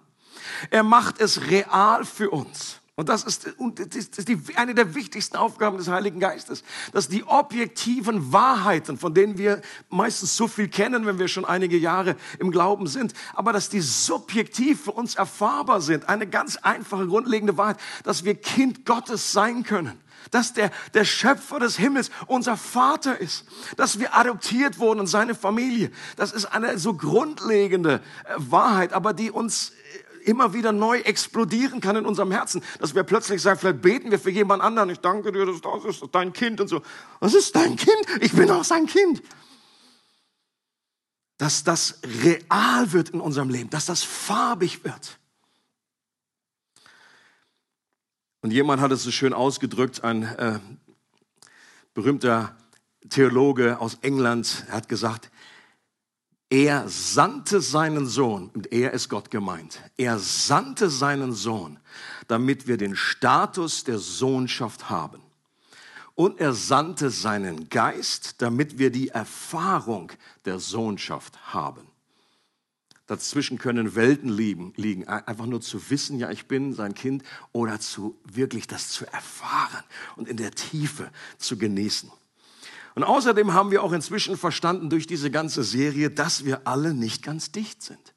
Er 0.70 0.82
macht 0.82 1.20
es 1.20 1.48
real 1.48 2.04
für 2.04 2.30
uns. 2.30 2.80
Und 3.00 3.08
das 3.08 3.24
ist, 3.24 3.46
das 3.46 3.96
ist 3.96 4.28
die, 4.28 4.38
eine 4.56 4.74
der 4.74 4.94
wichtigsten 4.94 5.38
Aufgaben 5.38 5.78
des 5.78 5.88
Heiligen 5.88 6.20
Geistes, 6.20 6.62
dass 6.92 7.08
die 7.08 7.24
objektiven 7.24 8.30
Wahrheiten, 8.30 8.98
von 8.98 9.14
denen 9.14 9.38
wir 9.38 9.62
meistens 9.88 10.36
so 10.36 10.46
viel 10.46 10.68
kennen, 10.68 11.06
wenn 11.06 11.18
wir 11.18 11.26
schon 11.26 11.46
einige 11.46 11.78
Jahre 11.78 12.14
im 12.38 12.50
Glauben 12.50 12.86
sind, 12.86 13.14
aber 13.32 13.54
dass 13.54 13.70
die 13.70 13.80
subjektiv 13.80 14.84
für 14.84 14.92
uns 14.92 15.14
erfahrbar 15.14 15.80
sind. 15.80 16.10
Eine 16.10 16.26
ganz 16.26 16.58
einfache, 16.58 17.06
grundlegende 17.06 17.56
Wahrheit, 17.56 17.78
dass 18.04 18.24
wir 18.24 18.34
Kind 18.34 18.84
Gottes 18.84 19.32
sein 19.32 19.62
können 19.62 19.98
dass 20.30 20.52
der, 20.52 20.70
der 20.92 21.04
Schöpfer 21.04 21.58
des 21.58 21.76
Himmels 21.76 22.10
unser 22.26 22.56
Vater 22.58 23.18
ist, 23.18 23.46
dass 23.78 23.98
wir 23.98 24.14
adoptiert 24.14 24.78
wurden 24.78 25.00
in 25.00 25.06
seine 25.06 25.34
Familie. 25.34 25.90
Das 26.16 26.30
ist 26.30 26.44
eine 26.44 26.78
so 26.78 26.94
grundlegende 26.94 28.02
äh, 28.24 28.34
Wahrheit, 28.36 28.92
aber 28.92 29.14
die 29.14 29.30
uns 29.30 29.72
immer 30.20 30.54
wieder 30.54 30.72
neu 30.72 30.98
explodieren 31.00 31.80
kann 31.80 31.96
in 31.96 32.06
unserem 32.06 32.30
Herzen, 32.30 32.62
dass 32.78 32.94
wir 32.94 33.02
plötzlich 33.02 33.42
sagen, 33.42 33.58
vielleicht 33.58 33.82
beten 33.82 34.10
wir 34.10 34.18
für 34.18 34.30
jemand 34.30 34.62
anderen, 34.62 34.90
ich 34.90 35.00
danke 35.00 35.32
dir, 35.32 35.46
das, 35.46 35.60
das 35.60 35.84
ist 35.84 36.04
dein 36.12 36.32
Kind 36.32 36.60
und 36.60 36.68
so. 36.68 36.82
Was 37.20 37.34
ist 37.34 37.56
dein 37.56 37.76
Kind? 37.76 38.06
Ich 38.20 38.32
bin 38.32 38.50
auch 38.50 38.64
sein 38.64 38.86
Kind. 38.86 39.22
Dass 41.38 41.64
das 41.64 42.00
real 42.24 42.92
wird 42.92 43.10
in 43.10 43.20
unserem 43.20 43.48
Leben, 43.48 43.70
dass 43.70 43.86
das 43.86 44.02
farbig 44.02 44.84
wird. 44.84 45.18
Und 48.42 48.52
jemand 48.52 48.80
hat 48.80 48.90
es 48.92 49.02
so 49.02 49.10
schön 49.10 49.34
ausgedrückt, 49.34 50.02
ein 50.02 50.22
äh, 50.22 50.58
berühmter 51.92 52.56
Theologe 53.08 53.80
aus 53.80 53.98
England 54.02 54.66
hat 54.70 54.88
gesagt, 54.88 55.30
er 56.50 56.88
sandte 56.88 57.60
seinen 57.60 58.06
Sohn, 58.06 58.50
und 58.54 58.72
er 58.72 58.92
ist 58.92 59.08
Gott 59.08 59.30
gemeint, 59.30 59.80
er 59.96 60.18
sandte 60.18 60.90
seinen 60.90 61.32
Sohn, 61.32 61.78
damit 62.26 62.66
wir 62.66 62.76
den 62.76 62.96
Status 62.96 63.84
der 63.84 63.98
Sohnschaft 63.98 64.90
haben. 64.90 65.22
Und 66.16 66.40
er 66.40 66.52
sandte 66.52 67.08
seinen 67.08 67.70
Geist, 67.70 68.42
damit 68.42 68.78
wir 68.78 68.90
die 68.90 69.08
Erfahrung 69.08 70.12
der 70.44 70.58
Sohnschaft 70.58 71.54
haben. 71.54 71.86
Dazwischen 73.06 73.58
können 73.58 73.94
Welten 73.94 74.28
liegen. 74.28 75.08
Einfach 75.08 75.46
nur 75.46 75.60
zu 75.60 75.90
wissen, 75.90 76.18
ja, 76.18 76.30
ich 76.30 76.46
bin 76.46 76.74
sein 76.74 76.94
Kind 76.94 77.24
oder 77.52 77.80
zu 77.80 78.16
wirklich 78.24 78.66
das 78.66 78.90
zu 78.90 79.06
erfahren 79.06 79.82
und 80.16 80.28
in 80.28 80.36
der 80.36 80.50
Tiefe 80.50 81.10
zu 81.38 81.56
genießen. 81.56 82.10
Und 82.94 83.04
außerdem 83.04 83.54
haben 83.54 83.70
wir 83.70 83.82
auch 83.82 83.92
inzwischen 83.92 84.36
verstanden 84.36 84.90
durch 84.90 85.06
diese 85.06 85.30
ganze 85.30 85.62
Serie, 85.62 86.10
dass 86.10 86.44
wir 86.44 86.66
alle 86.66 86.94
nicht 86.94 87.22
ganz 87.22 87.52
dicht 87.52 87.82
sind. 87.82 88.14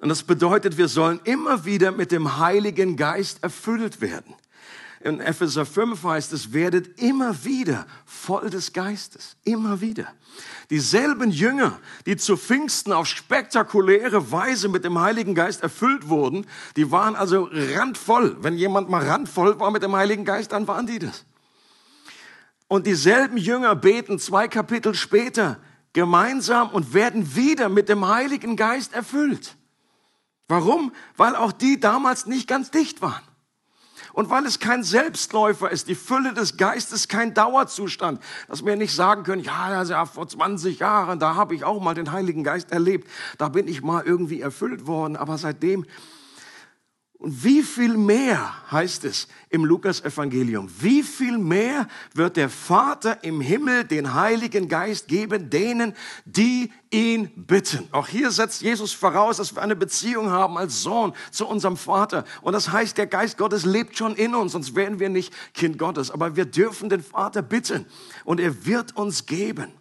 Und 0.00 0.08
das 0.10 0.22
bedeutet, 0.22 0.76
wir 0.78 0.88
sollen 0.88 1.20
immer 1.24 1.64
wieder 1.64 1.90
mit 1.90 2.12
dem 2.12 2.38
Heiligen 2.38 2.96
Geist 2.96 3.42
erfüllt 3.42 4.00
werden. 4.00 4.34
In 5.00 5.20
Epheser 5.20 5.64
5 5.64 6.02
heißt 6.02 6.32
es, 6.32 6.52
werdet 6.52 7.00
immer 7.00 7.44
wieder 7.44 7.86
voll 8.04 8.50
des 8.50 8.72
Geistes. 8.72 9.36
Immer 9.44 9.80
wieder. 9.80 10.08
Dieselben 10.70 11.30
Jünger, 11.30 11.78
die 12.04 12.16
zu 12.16 12.36
Pfingsten 12.36 12.92
auf 12.92 13.06
spektakuläre 13.06 14.32
Weise 14.32 14.68
mit 14.68 14.84
dem 14.84 14.98
Heiligen 14.98 15.34
Geist 15.36 15.62
erfüllt 15.62 16.08
wurden, 16.08 16.46
die 16.76 16.90
waren 16.90 17.14
also 17.14 17.48
randvoll. 17.50 18.36
Wenn 18.40 18.58
jemand 18.58 18.88
mal 18.88 19.06
randvoll 19.06 19.58
war 19.60 19.70
mit 19.70 19.84
dem 19.84 19.94
Heiligen 19.94 20.24
Geist, 20.24 20.52
dann 20.52 20.66
waren 20.66 20.86
die 20.86 20.98
das. 20.98 21.24
Und 22.68 22.86
dieselben 22.86 23.38
Jünger 23.38 23.74
beten 23.74 24.18
zwei 24.18 24.46
Kapitel 24.46 24.94
später 24.94 25.58
gemeinsam 25.94 26.68
und 26.68 26.92
werden 26.92 27.34
wieder 27.34 27.68
mit 27.68 27.88
dem 27.88 28.06
Heiligen 28.06 28.56
Geist 28.56 28.92
erfüllt. 28.92 29.56
Warum? 30.48 30.92
Weil 31.16 31.34
auch 31.34 31.52
die 31.52 31.80
damals 31.80 32.26
nicht 32.26 32.46
ganz 32.46 32.70
dicht 32.70 33.02
waren. 33.02 33.22
Und 34.12 34.30
weil 34.30 34.46
es 34.46 34.58
kein 34.58 34.82
Selbstläufer 34.82 35.70
ist, 35.70 35.88
die 35.88 35.94
Fülle 35.94 36.34
des 36.34 36.56
Geistes 36.56 37.08
kein 37.08 37.34
Dauerzustand, 37.34 38.20
dass 38.48 38.64
wir 38.64 38.76
nicht 38.76 38.94
sagen 38.94 39.22
können, 39.22 39.42
ja, 39.42 39.66
also 39.66 39.94
vor 40.06 40.26
20 40.26 40.78
Jahren, 40.78 41.18
da 41.18 41.36
habe 41.36 41.54
ich 41.54 41.64
auch 41.64 41.80
mal 41.80 41.94
den 41.94 42.10
Heiligen 42.10 42.42
Geist 42.42 42.72
erlebt, 42.72 43.08
da 43.36 43.48
bin 43.48 43.68
ich 43.68 43.82
mal 43.82 44.02
irgendwie 44.04 44.40
erfüllt 44.40 44.86
worden, 44.86 45.16
aber 45.16 45.38
seitdem 45.38 45.84
und 47.20 47.42
wie 47.42 47.64
viel 47.64 47.96
mehr 47.96 48.70
heißt 48.70 49.04
es 49.04 49.26
im 49.50 49.64
Lukas-Evangelium? 49.64 50.70
Wie 50.78 51.02
viel 51.02 51.36
mehr 51.36 51.88
wird 52.14 52.36
der 52.36 52.48
Vater 52.48 53.24
im 53.24 53.40
Himmel 53.40 53.82
den 53.82 54.14
Heiligen 54.14 54.68
Geist 54.68 55.08
geben 55.08 55.50
denen, 55.50 55.94
die 56.26 56.70
ihn 56.92 57.28
bitten? 57.34 57.88
Auch 57.90 58.06
hier 58.06 58.30
setzt 58.30 58.62
Jesus 58.62 58.92
voraus, 58.92 59.38
dass 59.38 59.52
wir 59.52 59.62
eine 59.62 59.74
Beziehung 59.74 60.30
haben 60.30 60.56
als 60.56 60.80
Sohn 60.82 61.12
zu 61.32 61.48
unserem 61.48 61.76
Vater. 61.76 62.24
Und 62.40 62.52
das 62.52 62.70
heißt, 62.70 62.96
der 62.96 63.08
Geist 63.08 63.36
Gottes 63.36 63.64
lebt 63.64 63.98
schon 63.98 64.14
in 64.14 64.36
uns, 64.36 64.52
sonst 64.52 64.76
wären 64.76 65.00
wir 65.00 65.08
nicht 65.08 65.34
Kind 65.54 65.76
Gottes. 65.76 66.12
Aber 66.12 66.36
wir 66.36 66.44
dürfen 66.44 66.88
den 66.88 67.02
Vater 67.02 67.42
bitten 67.42 67.86
und 68.24 68.38
er 68.38 68.64
wird 68.64 68.94
uns 68.94 69.26
geben. 69.26 69.72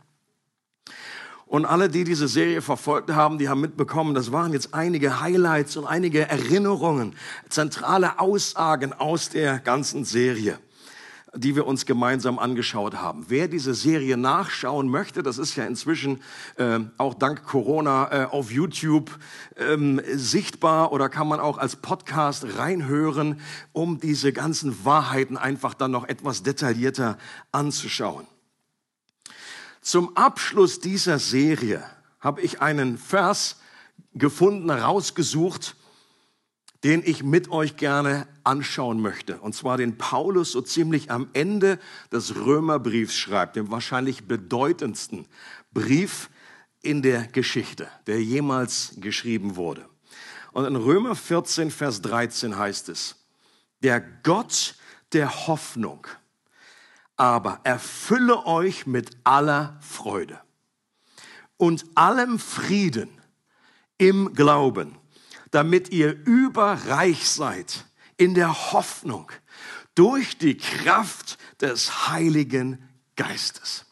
Und 1.47 1.65
alle, 1.65 1.87
die 1.87 2.03
diese 2.03 2.27
Serie 2.27 2.61
verfolgt 2.61 3.09
haben, 3.11 3.37
die 3.37 3.47
haben 3.47 3.61
mitbekommen, 3.61 4.13
das 4.13 4.31
waren 4.31 4.51
jetzt 4.51 4.73
einige 4.73 5.21
Highlights 5.21 5.77
und 5.77 5.85
einige 5.85 6.27
Erinnerungen, 6.27 7.15
zentrale 7.49 8.19
Aussagen 8.19 8.93
aus 8.93 9.29
der 9.29 9.59
ganzen 9.59 10.03
Serie 10.03 10.59
die 11.35 11.55
wir 11.55 11.67
uns 11.67 11.85
gemeinsam 11.85 12.39
angeschaut 12.39 12.95
haben. 12.95 13.25
Wer 13.27 13.47
diese 13.47 13.73
Serie 13.73 14.17
nachschauen 14.17 14.87
möchte, 14.89 15.23
das 15.23 15.37
ist 15.37 15.55
ja 15.55 15.65
inzwischen 15.65 16.21
äh, 16.55 16.79
auch 16.97 17.13
dank 17.13 17.43
Corona 17.43 18.11
äh, 18.11 18.25
auf 18.25 18.51
YouTube 18.51 19.11
ähm, 19.57 20.01
sichtbar 20.13 20.91
oder 20.91 21.09
kann 21.09 21.27
man 21.27 21.39
auch 21.39 21.57
als 21.57 21.75
Podcast 21.75 22.57
reinhören, 22.57 23.41
um 23.71 23.99
diese 23.99 24.33
ganzen 24.33 24.85
Wahrheiten 24.85 25.37
einfach 25.37 25.73
dann 25.73 25.91
noch 25.91 26.07
etwas 26.07 26.43
detaillierter 26.43 27.17
anzuschauen. 27.51 28.25
Zum 29.87 30.17
Abschluss 30.17 30.81
dieser 30.81 31.17
Serie 31.17 31.81
habe 32.19 32.41
ich 32.41 32.59
einen 32.59 32.97
Vers 32.97 33.61
gefunden, 34.13 34.69
rausgesucht, 34.69 35.77
den 36.83 37.01
ich 37.05 37.23
mit 37.23 37.49
euch 37.51 37.77
gerne 37.77 38.27
anschauen 38.43 38.99
möchte. 38.99 39.39
Und 39.39 39.55
zwar 39.55 39.77
den 39.77 39.97
Paulus 39.97 40.51
so 40.51 40.59
ziemlich 40.59 41.09
am 41.09 41.29
Ende 41.31 41.79
des 42.11 42.35
Römerbriefs 42.35 43.15
schreibt, 43.15 43.55
dem 43.55 43.71
wahrscheinlich 43.71 44.27
bedeutendsten 44.27 45.25
Brief 45.71 46.29
in 46.81 47.01
der 47.01 47.25
Geschichte, 47.25 47.87
der 48.07 48.21
jemals 48.21 48.91
geschrieben 48.97 49.55
wurde. 49.55 49.87
Und 50.51 50.65
in 50.65 50.75
Römer 50.75 51.15
14, 51.15 51.71
Vers 51.71 52.01
13 52.01 52.57
heißt 52.57 52.89
es, 52.89 53.15
der 53.81 54.01
Gott 54.01 54.75
der 55.13 55.47
Hoffnung 55.47 56.07
aber 57.17 57.59
erfülle 57.63 58.45
euch 58.45 58.85
mit 58.85 59.17
aller 59.23 59.77
Freude 59.81 60.39
und 61.57 61.85
allem 61.95 62.39
Frieden 62.39 63.09
im 63.97 64.33
Glauben, 64.33 64.97
damit 65.51 65.89
ihr 65.89 66.13
überreich 66.25 67.27
seid 67.27 67.85
in 68.17 68.35
der 68.35 68.71
Hoffnung 68.71 69.31
durch 69.95 70.37
die 70.37 70.57
Kraft 70.57 71.39
des 71.59 72.07
Heiligen 72.07 72.87
Geistes. 73.15 73.85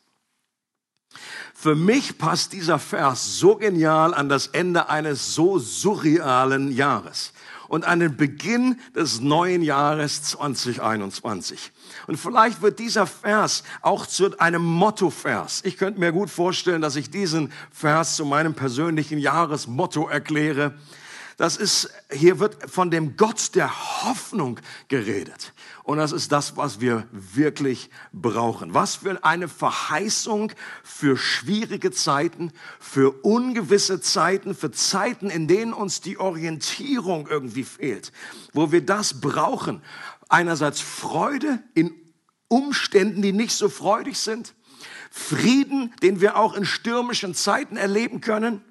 Für 1.55 1.73
mich 1.73 2.19
passt 2.19 2.53
dieser 2.53 2.77
Vers 2.77 3.39
so 3.39 3.55
genial 3.55 4.13
an 4.13 4.29
das 4.29 4.47
Ende 4.47 4.87
eines 4.89 5.33
so 5.33 5.57
surrealen 5.57 6.71
Jahres 6.71 7.33
und 7.67 7.85
an 7.85 7.99
den 7.99 8.15
Beginn 8.15 8.79
des 8.95 9.21
neuen 9.21 9.61
Jahres 9.61 10.23
2021. 10.23 11.71
Und 12.07 12.17
vielleicht 12.17 12.61
wird 12.61 12.79
dieser 12.79 13.07
Vers 13.07 13.63
auch 13.81 14.05
zu 14.05 14.37
einem 14.39 14.63
Motto-Vers. 14.63 15.61
Ich 15.63 15.77
könnte 15.77 15.99
mir 15.99 16.11
gut 16.11 16.29
vorstellen, 16.29 16.81
dass 16.81 16.95
ich 16.95 17.09
diesen 17.09 17.51
Vers 17.71 18.15
zu 18.15 18.25
meinem 18.25 18.53
persönlichen 18.53 19.19
Jahresmotto 19.19 20.07
erkläre. 20.07 20.73
Das 21.37 21.57
ist, 21.57 21.89
hier 22.11 22.39
wird 22.39 22.69
von 22.69 22.91
dem 22.91 23.17
Gott 23.17 23.55
der 23.55 24.03
Hoffnung 24.03 24.59
geredet. 24.87 25.53
Und 25.83 25.97
das 25.97 26.13
ist 26.13 26.31
das, 26.31 26.55
was 26.55 26.79
wir 26.79 27.07
wirklich 27.11 27.89
brauchen. 28.13 28.73
Was 28.73 28.95
für 28.95 29.21
eine 29.23 29.49
Verheißung 29.49 30.53
für 30.83 31.17
schwierige 31.17 31.91
Zeiten, 31.91 32.53
für 32.79 33.11
ungewisse 33.23 33.99
Zeiten, 33.99 34.55
für 34.55 34.71
Zeiten, 34.71 35.29
in 35.29 35.47
denen 35.47 35.73
uns 35.73 35.99
die 35.99 36.17
Orientierung 36.17 37.27
irgendwie 37.27 37.65
fehlt, 37.65 38.13
wo 38.53 38.71
wir 38.71 38.85
das 38.85 39.19
brauchen. 39.19 39.81
Einerseits 40.29 40.79
Freude 40.79 41.59
in 41.73 41.93
Umständen, 42.47 43.21
die 43.21 43.33
nicht 43.33 43.53
so 43.53 43.67
freudig 43.67 44.17
sind. 44.17 44.55
Frieden, 45.11 45.93
den 46.01 46.21
wir 46.21 46.37
auch 46.37 46.53
in 46.55 46.65
stürmischen 46.65 47.35
Zeiten 47.35 47.75
erleben 47.75 48.21
können 48.21 48.61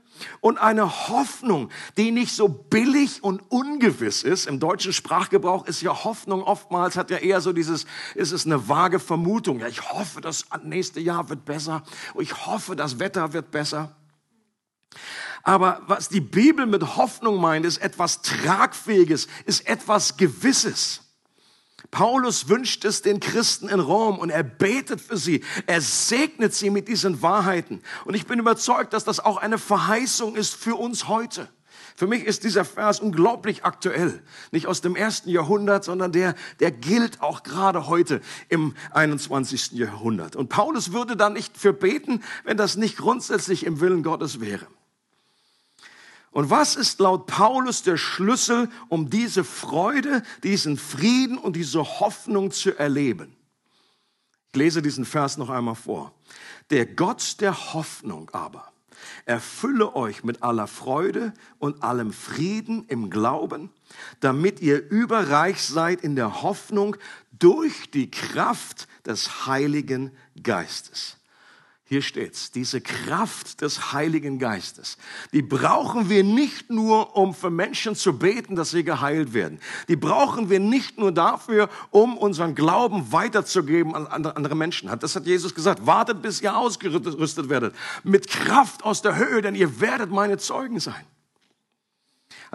und 0.41 0.59
eine 0.59 1.09
Hoffnung, 1.09 1.71
die 1.97 2.11
nicht 2.11 2.35
so 2.35 2.49
billig 2.49 3.23
und 3.23 3.41
ungewiss 3.51 4.23
ist. 4.23 4.47
Im 4.47 4.61
deutschen 4.61 4.93
Sprachgebrauch 4.93 5.67
ist 5.67 5.83
ja 5.83 6.05
Hoffnung 6.05 6.43
oftmals 6.43 6.97
hat 6.97 7.11
ja 7.11 7.19
eher 7.19 7.41
so 7.41 7.53
dieses, 7.53 7.87
ist 8.15 8.33
es 8.33 8.47
eine 8.47 8.69
vage 8.69 8.99
Vermutung. 8.99 9.61
Ja, 9.61 9.69
ich 9.69 9.91
hoffe, 9.91 10.21
das 10.21 10.47
nächste 10.63 11.01
Jahr 11.01 11.29
wird 11.29 11.45
besser. 11.45 11.83
Ich 12.19 12.47
hoffe, 12.47 12.77
das 12.77 12.99
Wetter 12.99 13.33
wird 13.33 13.51
besser. 13.51 13.95
Aber 15.43 15.83
was 15.87 16.09
die 16.09 16.21
Bibel 16.21 16.67
mit 16.67 16.97
Hoffnung 16.97 17.41
meint, 17.41 17.67
ist 17.67 17.79
etwas 17.79 18.23
Tragfähiges, 18.23 19.29
ist 19.45 19.67
etwas 19.69 20.17
Gewisses. 20.17 21.04
Paulus 21.91 22.49
wünscht 22.49 22.85
es 22.85 23.03
den 23.03 23.21
Christen 23.21 23.69
in 23.69 23.81
Rom 23.81 24.19
und 24.19 24.31
er 24.31 24.43
betet 24.43 25.01
für 25.01 25.17
sie. 25.17 25.45
Er 25.67 25.81
segnet 25.81 26.55
sie 26.55 26.71
mit 26.71 26.89
diesen 26.89 27.23
Wahrheiten. 27.23 27.83
Und 28.05 28.15
ich 28.15 28.27
bin 28.27 28.39
überzeugt, 28.39 28.93
dass 28.93 29.05
das 29.05 29.21
auch 29.21 29.37
eine 29.37 29.59
Verheißung 29.59 30.35
ist 30.35 30.55
für 30.55 30.77
uns 30.77 31.09
heute. 31.09 31.49
Für 31.97 32.09
mich 32.09 32.25
ist 32.25 32.43
dieser 32.43 32.65
Vers 32.65 32.99
unglaublich 32.99 33.65
aktuell. 33.65 34.21
Nicht 34.51 34.67
aus 34.67 34.81
dem 34.81 34.97
ersten 34.97 35.31
Jahrhundert, 35.31 35.85
sondern 35.85 36.11
der, 36.11 36.35
der 36.59 36.73
gilt 36.73 37.23
auch 37.23 37.45
gerade 37.45 37.87
heute 37.87 38.21
im 38.49 38.75
21. 38.91 39.73
Jahrhundert. 39.73 40.35
Und 40.35 40.49
Paulus 40.49 40.93
würde 40.93 41.17
da 41.17 41.31
nicht 41.31 41.57
für 41.57 41.73
beten, 41.73 42.23
wenn 42.43 42.57
das 42.57 42.77
nicht 42.77 42.97
grundsätzlich 42.97 43.65
im 43.65 43.81
Willen 43.81 44.03
Gottes 44.03 44.41
wäre. 44.41 44.67
Und 46.35 46.51
was 46.51 46.75
ist 46.75 46.99
laut 46.99 47.29
Paulus 47.29 47.85
der 47.85 47.97
Schlüssel, 47.97 48.69
um 48.89 49.09
diese 49.09 49.45
Freude, 49.45 50.25
diesen 50.43 50.77
Frieden 50.77 51.39
und 51.39 51.55
diese 51.55 52.01
Hoffnung 52.01 52.51
zu 52.51 52.77
erleben? 52.77 53.37
Ich 54.53 54.59
lese 54.59 54.83
diesen 54.83 55.05
Vers 55.05 55.37
noch 55.37 55.49
einmal 55.49 55.77
vor. 55.77 56.13
Der 56.71 56.87
Gott 56.87 57.41
der 57.41 57.73
Hoffnung 57.73 58.31
aber 58.33 58.73
erfülle 59.27 59.95
euch 59.95 60.25
mit 60.25 60.43
aller 60.43 60.67
Freude 60.67 61.33
und 61.61 61.85
allem 61.85 62.13
Frieden 62.13 62.85
im 62.89 63.11
Glauben, 63.11 63.71
damit 64.19 64.59
ihr 64.59 64.91
überreich 64.91 65.63
seid 65.63 66.01
in 66.01 66.17
der 66.17 66.43
Hoffnung 66.43 66.97
durch 67.31 67.93
die 67.93 68.11
Kraft 68.11 68.89
des 69.07 69.47
Heiligen 69.47 70.11
Geistes. 70.43 71.17
Hier 71.95 72.03
steht's, 72.03 72.51
diese 72.51 72.81
Kraft 72.81 73.61
des 73.61 73.93
Heiligen 73.93 74.41
Geistes, 74.41 74.99
die 75.33 75.43
brauchen 75.43 76.11
wir 76.11 76.25
nicht 76.25 76.69
nur, 76.69 77.17
um 77.17 77.33
für 77.33 77.51
Menschen 77.51 77.95
zu 77.95 78.19
beten, 78.19 78.57
dass 78.57 78.73
sie 78.73 78.83
geheilt 78.83 79.33
werden. 79.33 79.61
Die 79.87 79.95
brauchen 79.95 80.51
wir 80.51 80.59
nicht 80.59 80.99
nur 80.99 81.13
dafür, 81.13 81.71
um 81.93 82.19
unseren 82.19 82.57
Glauben 82.57 83.13
weiterzugeben 83.13 83.95
an 83.95 84.27
andere 84.27 84.57
Menschen. 84.57 84.91
Das 84.99 85.15
hat 85.15 85.25
Jesus 85.27 85.55
gesagt. 85.55 85.87
Wartet, 85.87 86.21
bis 86.21 86.41
ihr 86.43 86.57
ausgerüstet 86.57 87.49
werdet. 87.49 87.77
Mit 88.03 88.27
Kraft 88.27 88.83
aus 88.83 89.01
der 89.01 89.15
Höhe, 89.15 89.41
denn 89.41 89.55
ihr 89.55 89.81
werdet 89.81 90.11
meine 90.11 90.37
Zeugen 90.37 90.81
sein. 90.81 91.07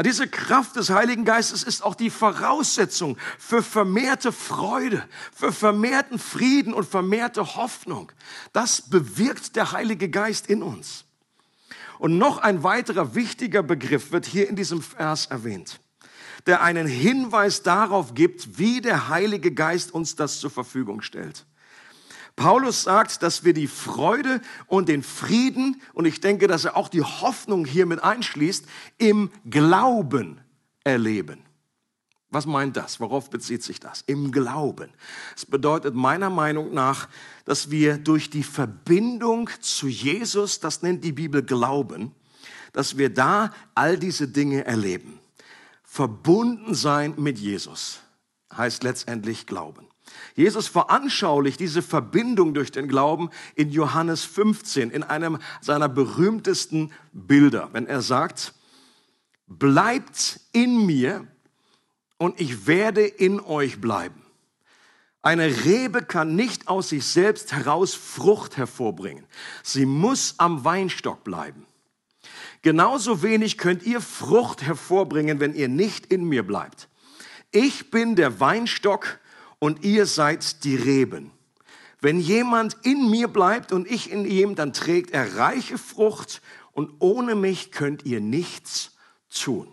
Diese 0.05 0.27
Kraft 0.27 0.77
des 0.77 0.89
Heiligen 0.91 1.25
Geistes 1.25 1.63
ist 1.63 1.83
auch 1.83 1.95
die 1.95 2.09
Voraussetzung 2.09 3.17
für 3.37 3.61
vermehrte 3.61 4.31
Freude, 4.31 5.03
für 5.33 5.51
vermehrten 5.51 6.19
Frieden 6.19 6.73
und 6.73 6.85
vermehrte 6.85 7.57
Hoffnung. 7.57 8.11
Das 8.53 8.89
bewirkt 8.89 9.57
der 9.57 9.73
Heilige 9.73 10.09
Geist 10.09 10.47
in 10.47 10.63
uns. 10.63 11.03
Und 11.97 12.17
noch 12.17 12.37
ein 12.37 12.63
weiterer 12.63 13.13
wichtiger 13.13 13.61
Begriff 13.61 14.11
wird 14.13 14.25
hier 14.25 14.47
in 14.47 14.55
diesem 14.55 14.81
Vers 14.81 15.25
erwähnt, 15.25 15.81
der 16.45 16.61
einen 16.61 16.87
Hinweis 16.87 17.61
darauf 17.61 18.13
gibt, 18.13 18.57
wie 18.57 18.79
der 18.79 19.09
Heilige 19.09 19.51
Geist 19.51 19.93
uns 19.93 20.15
das 20.15 20.39
zur 20.39 20.49
Verfügung 20.49 21.01
stellt. 21.01 21.45
Paulus 22.39 22.83
sagt, 22.83 23.21
dass 23.21 23.43
wir 23.43 23.53
die 23.53 23.67
Freude 23.67 24.39
und 24.67 24.87
den 24.87 25.03
Frieden, 25.03 25.81
und 25.93 26.05
ich 26.05 26.21
denke, 26.21 26.47
dass 26.47 26.63
er 26.63 26.77
auch 26.77 26.87
die 26.87 27.03
Hoffnung 27.03 27.65
hier 27.65 27.85
mit 27.85 28.01
einschließt, 28.01 28.65
im 28.97 29.29
Glauben 29.49 30.39
erleben. 30.85 31.41
Was 32.29 32.45
meint 32.45 32.77
das? 32.77 33.01
Worauf 33.01 33.29
bezieht 33.29 33.61
sich 33.61 33.81
das? 33.81 34.05
Im 34.07 34.31
Glauben. 34.31 34.89
Es 35.35 35.45
bedeutet 35.45 35.95
meiner 35.95 36.29
Meinung 36.29 36.73
nach, 36.73 37.09
dass 37.43 37.71
wir 37.71 37.97
durch 37.97 38.29
die 38.29 38.43
Verbindung 38.43 39.49
zu 39.59 39.89
Jesus, 39.89 40.61
das 40.61 40.81
nennt 40.81 41.03
die 41.03 41.11
Bibel 41.11 41.43
Glauben, 41.43 42.15
dass 42.71 42.97
wir 42.97 43.13
da 43.13 43.51
all 43.75 43.99
diese 43.99 44.29
Dinge 44.29 44.63
erleben. 44.63 45.19
Verbunden 45.83 46.73
sein 46.73 47.15
mit 47.17 47.37
Jesus 47.37 47.99
heißt 48.55 48.83
letztendlich 48.83 49.45
Glauben. 49.45 49.88
Jesus 50.35 50.67
veranschaulicht 50.67 51.59
diese 51.59 51.81
Verbindung 51.81 52.53
durch 52.53 52.71
den 52.71 52.87
Glauben 52.87 53.29
in 53.55 53.69
Johannes 53.69 54.23
15, 54.23 54.89
in 54.89 55.03
einem 55.03 55.39
seiner 55.61 55.89
berühmtesten 55.89 56.91
Bilder, 57.11 57.69
wenn 57.73 57.87
er 57.87 58.01
sagt, 58.01 58.53
bleibt 59.47 60.39
in 60.51 60.85
mir 60.85 61.27
und 62.17 62.39
ich 62.39 62.67
werde 62.67 63.05
in 63.05 63.39
euch 63.39 63.81
bleiben. 63.81 64.21
Eine 65.21 65.65
Rebe 65.65 66.03
kann 66.03 66.35
nicht 66.35 66.67
aus 66.67 66.89
sich 66.89 67.05
selbst 67.05 67.51
heraus 67.51 67.93
Frucht 67.93 68.55
hervorbringen. 68.55 69.25
Sie 69.63 69.85
muss 69.85 70.35
am 70.37 70.63
Weinstock 70.63 71.23
bleiben. 71.23 71.65
Genauso 72.61 73.21
wenig 73.21 73.57
könnt 73.57 73.83
ihr 73.83 74.01
Frucht 74.01 74.61
hervorbringen, 74.61 75.39
wenn 75.39 75.53
ihr 75.53 75.67
nicht 75.67 76.05
in 76.07 76.25
mir 76.25 76.43
bleibt. 76.43 76.87
Ich 77.51 77.89
bin 77.89 78.15
der 78.15 78.39
Weinstock 78.39 79.19
und 79.59 79.83
ihr 79.83 80.05
seid 80.05 80.63
die 80.63 80.75
Reben. 80.75 81.31
Wenn 82.01 82.19
jemand 82.19 82.77
in 82.83 83.09
mir 83.09 83.27
bleibt 83.27 83.73
und 83.73 83.89
ich 83.89 84.09
in 84.09 84.25
ihm, 84.25 84.55
dann 84.55 84.73
trägt 84.73 85.11
er 85.11 85.35
reiche 85.35 85.77
Frucht 85.77 86.41
und 86.71 86.91
ohne 86.99 87.35
mich 87.35 87.71
könnt 87.71 88.05
ihr 88.05 88.21
nichts 88.21 88.95
tun. 89.29 89.67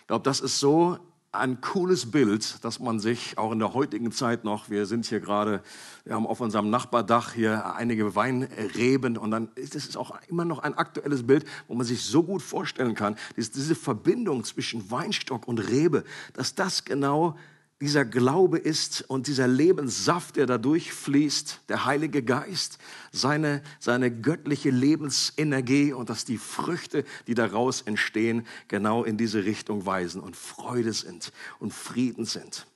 Ich 0.00 0.06
glaube, 0.06 0.22
das 0.22 0.40
ist 0.40 0.60
so 0.60 0.98
ein 1.32 1.60
cooles 1.60 2.10
Bild, 2.10 2.64
dass 2.64 2.78
man 2.78 2.98
sich 2.98 3.36
auch 3.36 3.52
in 3.52 3.58
der 3.58 3.74
heutigen 3.74 4.12
Zeit 4.12 4.44
noch, 4.44 4.70
wir 4.70 4.86
sind 4.86 5.06
hier 5.06 5.20
gerade, 5.20 5.62
wir 6.04 6.14
haben 6.14 6.26
auf 6.26 6.40
unserem 6.40 6.70
Nachbardach 6.70 7.34
hier 7.34 7.74
einige 7.74 8.14
Weinreben 8.14 9.18
und 9.18 9.32
dann 9.32 9.50
ist 9.56 9.74
es 9.74 9.96
auch 9.96 10.16
immer 10.28 10.44
noch 10.44 10.60
ein 10.60 10.74
aktuelles 10.74 11.26
Bild, 11.26 11.44
wo 11.68 11.74
man 11.74 11.84
sich 11.84 12.02
so 12.02 12.22
gut 12.22 12.42
vorstellen 12.42 12.94
kann, 12.94 13.16
dass 13.36 13.50
diese 13.50 13.74
Verbindung 13.74 14.44
zwischen 14.44 14.90
Weinstock 14.90 15.46
und 15.46 15.58
Rebe, 15.58 16.04
dass 16.32 16.54
das 16.54 16.84
genau 16.84 17.36
dieser 17.80 18.06
Glaube 18.06 18.58
ist 18.58 19.02
und 19.08 19.26
dieser 19.26 19.46
Lebenssaft, 19.46 20.36
der 20.36 20.46
da 20.46 20.56
durchfließt, 20.56 21.60
der 21.68 21.84
Heilige 21.84 22.22
Geist, 22.22 22.78
seine, 23.12 23.62
seine 23.80 24.10
göttliche 24.10 24.70
Lebensenergie 24.70 25.92
und 25.92 26.08
dass 26.08 26.24
die 26.24 26.38
Früchte, 26.38 27.04
die 27.26 27.34
daraus 27.34 27.82
entstehen, 27.82 28.46
genau 28.68 29.04
in 29.04 29.18
diese 29.18 29.44
Richtung 29.44 29.84
weisen 29.84 30.22
und 30.22 30.36
Freude 30.36 30.94
sind 30.94 31.32
und 31.58 31.74
Frieden 31.74 32.24
sind. 32.24 32.66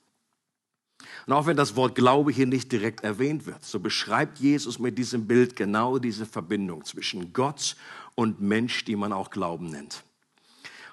Und 1.27 1.33
auch 1.33 1.47
wenn 1.47 1.57
das 1.57 1.77
Wort 1.77 1.95
Glaube 1.95 2.31
hier 2.31 2.47
nicht 2.47 2.71
direkt 2.71 3.03
erwähnt 3.03 3.47
wird, 3.47 3.65
so 3.65 3.81
beschreibt 3.81 4.39
Jesus 4.39 4.79
mit 4.79 4.99
diesem 4.99 5.27
Bild 5.27 5.57
genau 5.57 5.99
diese 5.99 6.27
Verbindung 6.27 6.85
zwischen 6.85 7.33
Gott 7.33 7.77
und 8.15 8.41
Mensch, 8.41 8.85
die 8.85 8.97
man 8.97 9.15
auch 9.15 9.31
Glauben 9.31 9.71
nennt. 9.71 10.05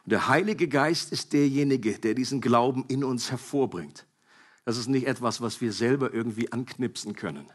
Der 0.08 0.30
Heilige 0.30 0.70
Geist 0.70 1.12
ist 1.12 1.34
derjenige, 1.34 2.00
der 2.00 2.14
diesen 2.14 2.40
Glauben 2.40 2.86
in 2.88 3.04
uns 3.04 3.30
hervorbringt. 3.30 4.06
Das 4.64 4.78
ist 4.78 4.88
nicht 4.88 5.06
etwas, 5.06 5.42
was 5.42 5.60
wir 5.60 5.74
selber 5.74 6.14
irgendwie 6.14 6.50
anknipsen 6.50 7.14
können. 7.14 7.46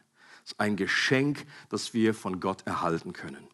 Es 0.45 0.53
ist 0.53 0.61
ein 0.61 0.77
Geschenk, 0.77 1.47
das 1.71 1.95
wir 1.95 2.13
von 2.13 2.41
Gott 2.41 2.67
erhalten 2.67 3.15
können. 3.15 3.49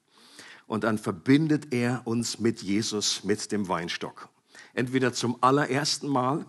Und 0.66 0.82
dann 0.82 0.98
verbindet 0.98 1.72
er 1.72 2.02
uns 2.06 2.40
mit 2.40 2.61
Jesus, 2.61 3.22
mit 3.22 3.52
dem 3.52 3.68
Weinstock. 3.68 4.30
Entweder 4.74 5.12
zum 5.12 5.40
allerersten 5.44 6.08
Mal, 6.08 6.44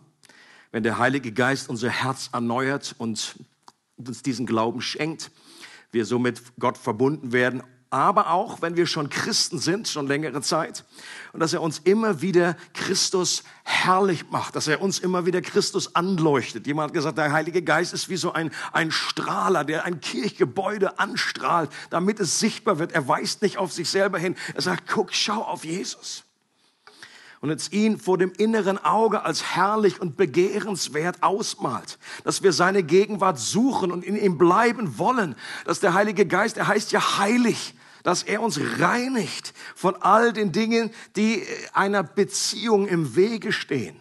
wenn 0.72 0.82
der 0.82 0.98
Heilige 0.98 1.32
Geist 1.32 1.70
unser 1.70 1.92
Herz 1.92 2.32
erneuert 2.34 2.96
und 2.98 3.36
uns 3.96 4.24
diesen 4.24 4.48
Glauben 4.48 4.82
schenkt, 4.82 5.30
wir 5.92 6.04
somit 6.04 6.42
Gott 6.58 6.80
verbunden 6.80 7.32
werden 7.32 7.62
aber 7.92 8.32
auch, 8.32 8.62
wenn 8.62 8.78
wir 8.78 8.86
schon 8.86 9.10
Christen 9.10 9.58
sind, 9.58 9.88
schon 9.88 10.08
längere 10.08 10.42
Zeit, 10.42 10.86
und 11.34 11.40
dass 11.40 11.54
er 11.54 11.62
uns 11.62 11.80
immer 11.80 12.22
wieder 12.22 12.56
Christus 12.74 13.44
herrlich 13.64 14.30
macht, 14.30 14.56
dass 14.56 14.68
er 14.68 14.82
uns 14.82 15.00
immer 15.00 15.26
wieder 15.26 15.42
Christus 15.42 15.96
anleuchtet. 15.96 16.68
Jemand 16.68 16.90
hat 16.90 16.94
gesagt, 16.94 17.18
der 17.18 17.32
Heilige 17.32 17.64
Geist 17.64 17.94
ist 17.94 18.10
wie 18.10 18.18
so 18.18 18.34
ein, 18.34 18.52
ein 18.74 18.92
Strahler, 18.92 19.64
der 19.64 19.86
ein 19.86 20.02
Kirchgebäude 20.02 21.00
anstrahlt, 21.00 21.72
damit 21.90 22.20
es 22.20 22.40
sichtbar 22.40 22.78
wird. 22.78 22.92
Er 22.92 23.08
weist 23.08 23.42
nicht 23.42 23.58
auf 23.58 23.74
sich 23.74 23.90
selber 23.90 24.20
hin. 24.20 24.36
Er 24.54 24.62
sagt, 24.62 24.88
guck, 24.88 25.14
schau 25.14 25.42
auf 25.42 25.66
Jesus 25.66 26.24
und 27.42 27.50
jetzt 27.50 27.72
ihn 27.72 27.98
vor 27.98 28.18
dem 28.18 28.34
inneren 28.38 28.78
Auge 28.84 29.24
als 29.24 29.56
herrlich 29.56 30.02
und 30.02 30.18
begehrenswert 30.18 31.24
ausmalt, 31.24 31.98
dass 32.24 32.44
wir 32.44 32.52
seine 32.52 32.84
Gegenwart 32.84 33.40
suchen 33.40 33.92
und 33.92 34.04
in 34.04 34.16
ihm 34.16 34.38
bleiben 34.38 34.98
wollen, 34.98 35.36
dass 35.66 35.80
der 35.80 35.94
Heilige 35.94 36.26
Geist, 36.26 36.58
er 36.58 36.68
heißt 36.68 36.92
ja 36.92 37.18
heilig, 37.18 37.76
dass 38.10 38.24
er 38.24 38.42
uns 38.42 38.60
reinigt 38.80 39.54
von 39.76 39.96
all 40.02 40.34
den 40.34 40.52
Dingen, 40.52 40.90
die 41.16 41.44
einer 41.74 42.02
Beziehung 42.02 42.88
im 42.88 43.16
Wege 43.16 43.52
stehen. 43.52 44.00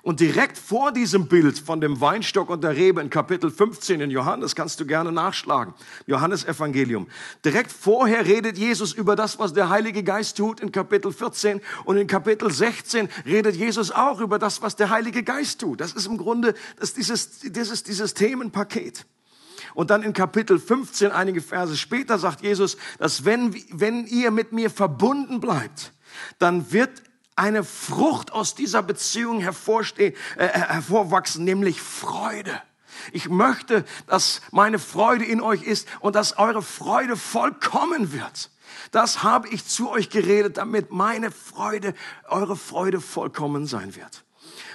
Und 0.00 0.20
direkt 0.20 0.56
vor 0.56 0.90
diesem 0.90 1.26
Bild 1.26 1.58
von 1.58 1.82
dem 1.82 2.00
Weinstock 2.00 2.48
und 2.48 2.64
der 2.64 2.74
Rebe 2.74 3.02
in 3.02 3.10
Kapitel 3.10 3.50
15 3.50 4.00
in 4.00 4.10
Johannes, 4.10 4.56
kannst 4.56 4.80
du 4.80 4.86
gerne 4.86 5.12
nachschlagen, 5.12 5.74
Johannes 6.06 6.46
Evangelium. 6.46 7.08
Direkt 7.44 7.70
vorher 7.70 8.24
redet 8.24 8.56
Jesus 8.56 8.94
über 8.94 9.16
das, 9.16 9.38
was 9.38 9.52
der 9.52 9.68
Heilige 9.68 10.02
Geist 10.02 10.38
tut 10.38 10.60
in 10.60 10.72
Kapitel 10.72 11.12
14 11.12 11.60
und 11.84 11.98
in 11.98 12.06
Kapitel 12.06 12.50
16 12.50 13.10
redet 13.26 13.54
Jesus 13.54 13.90
auch 13.90 14.22
über 14.22 14.38
das, 14.38 14.62
was 14.62 14.76
der 14.76 14.88
Heilige 14.88 15.22
Geist 15.22 15.60
tut. 15.60 15.82
Das 15.82 15.92
ist 15.92 16.06
im 16.06 16.16
Grunde 16.16 16.54
das 16.78 16.94
dieses, 16.94 17.40
dieses, 17.40 17.82
dieses 17.82 18.14
Themenpaket. 18.14 19.04
Und 19.74 19.90
dann 19.90 20.02
in 20.02 20.12
Kapitel 20.12 20.58
15, 20.58 21.12
einige 21.12 21.40
Verse 21.40 21.76
später, 21.76 22.18
sagt 22.18 22.42
Jesus, 22.42 22.76
dass 22.98 23.24
wenn, 23.24 23.54
wenn 23.70 24.06
ihr 24.06 24.30
mit 24.30 24.52
mir 24.52 24.70
verbunden 24.70 25.40
bleibt, 25.40 25.92
dann 26.38 26.72
wird 26.72 27.02
eine 27.36 27.64
Frucht 27.64 28.32
aus 28.32 28.54
dieser 28.54 28.82
Beziehung 28.82 29.40
hervorstehen, 29.40 30.14
äh, 30.36 30.46
äh, 30.46 30.50
hervorwachsen, 30.50 31.44
nämlich 31.44 31.80
Freude. 31.80 32.60
Ich 33.12 33.28
möchte, 33.28 33.84
dass 34.06 34.42
meine 34.50 34.78
Freude 34.78 35.24
in 35.24 35.40
euch 35.40 35.62
ist 35.62 35.88
und 36.00 36.16
dass 36.16 36.36
eure 36.38 36.62
Freude 36.62 37.16
vollkommen 37.16 38.12
wird. 38.12 38.50
Das 38.90 39.22
habe 39.22 39.48
ich 39.48 39.66
zu 39.66 39.90
euch 39.90 40.10
geredet, 40.10 40.58
damit 40.58 40.90
meine 40.90 41.30
Freude, 41.30 41.94
eure 42.28 42.56
Freude 42.56 43.00
vollkommen 43.00 43.66
sein 43.66 43.96
wird. 43.96 44.24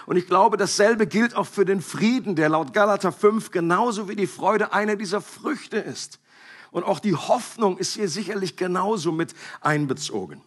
Und 0.05 0.17
ich 0.17 0.27
glaube, 0.27 0.57
dasselbe 0.57 1.07
gilt 1.07 1.35
auch 1.35 1.47
für 1.47 1.65
den 1.65 1.81
Frieden, 1.81 2.35
der 2.35 2.49
laut 2.49 2.73
Galater 2.73 3.11
5 3.11 3.51
genauso 3.51 4.07
wie 4.07 4.15
die 4.15 4.27
Freude 4.27 4.73
eine 4.73 4.97
dieser 4.97 5.21
Früchte 5.21 5.77
ist. 5.77 6.19
Und 6.71 6.83
auch 6.83 6.99
die 6.99 7.15
Hoffnung 7.15 7.77
ist 7.77 7.93
hier 7.93 8.09
sicherlich 8.09 8.57
genauso 8.57 9.11
mit 9.11 9.33
einbezogen. 9.61 10.41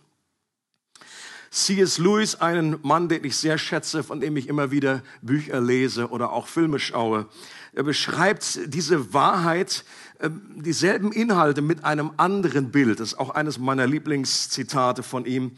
C.S. 1.51 1.97
Lewis, 1.97 2.35
einen 2.35 2.79
Mann, 2.83 3.09
den 3.09 3.25
ich 3.25 3.37
sehr 3.37 3.57
schätze, 3.57 4.03
von 4.03 4.21
dem 4.21 4.37
ich 4.37 4.49
immer 4.49 4.71
wieder 4.71 5.03
Bücher 5.23 5.61
lese 5.61 6.11
oder 6.11 6.33
auch 6.33 6.47
Filme 6.47 6.79
schaue, 6.79 7.27
er 7.73 7.83
beschreibt 7.85 8.61
diese 8.67 9.15
Wahrheit, 9.15 9.85
ähm, 10.21 10.43
dieselben 10.57 11.13
Inhalte 11.13 11.63
mit 11.63 11.85
einem 11.85 12.11
anderen 12.17 12.71
Bild. 12.71 13.01
Das 13.01 13.13
ist 13.13 13.19
auch 13.19 13.31
eines 13.31 13.59
meiner 13.59 13.87
Lieblingszitate 13.87 15.03
von 15.03 15.25
ihm. 15.25 15.53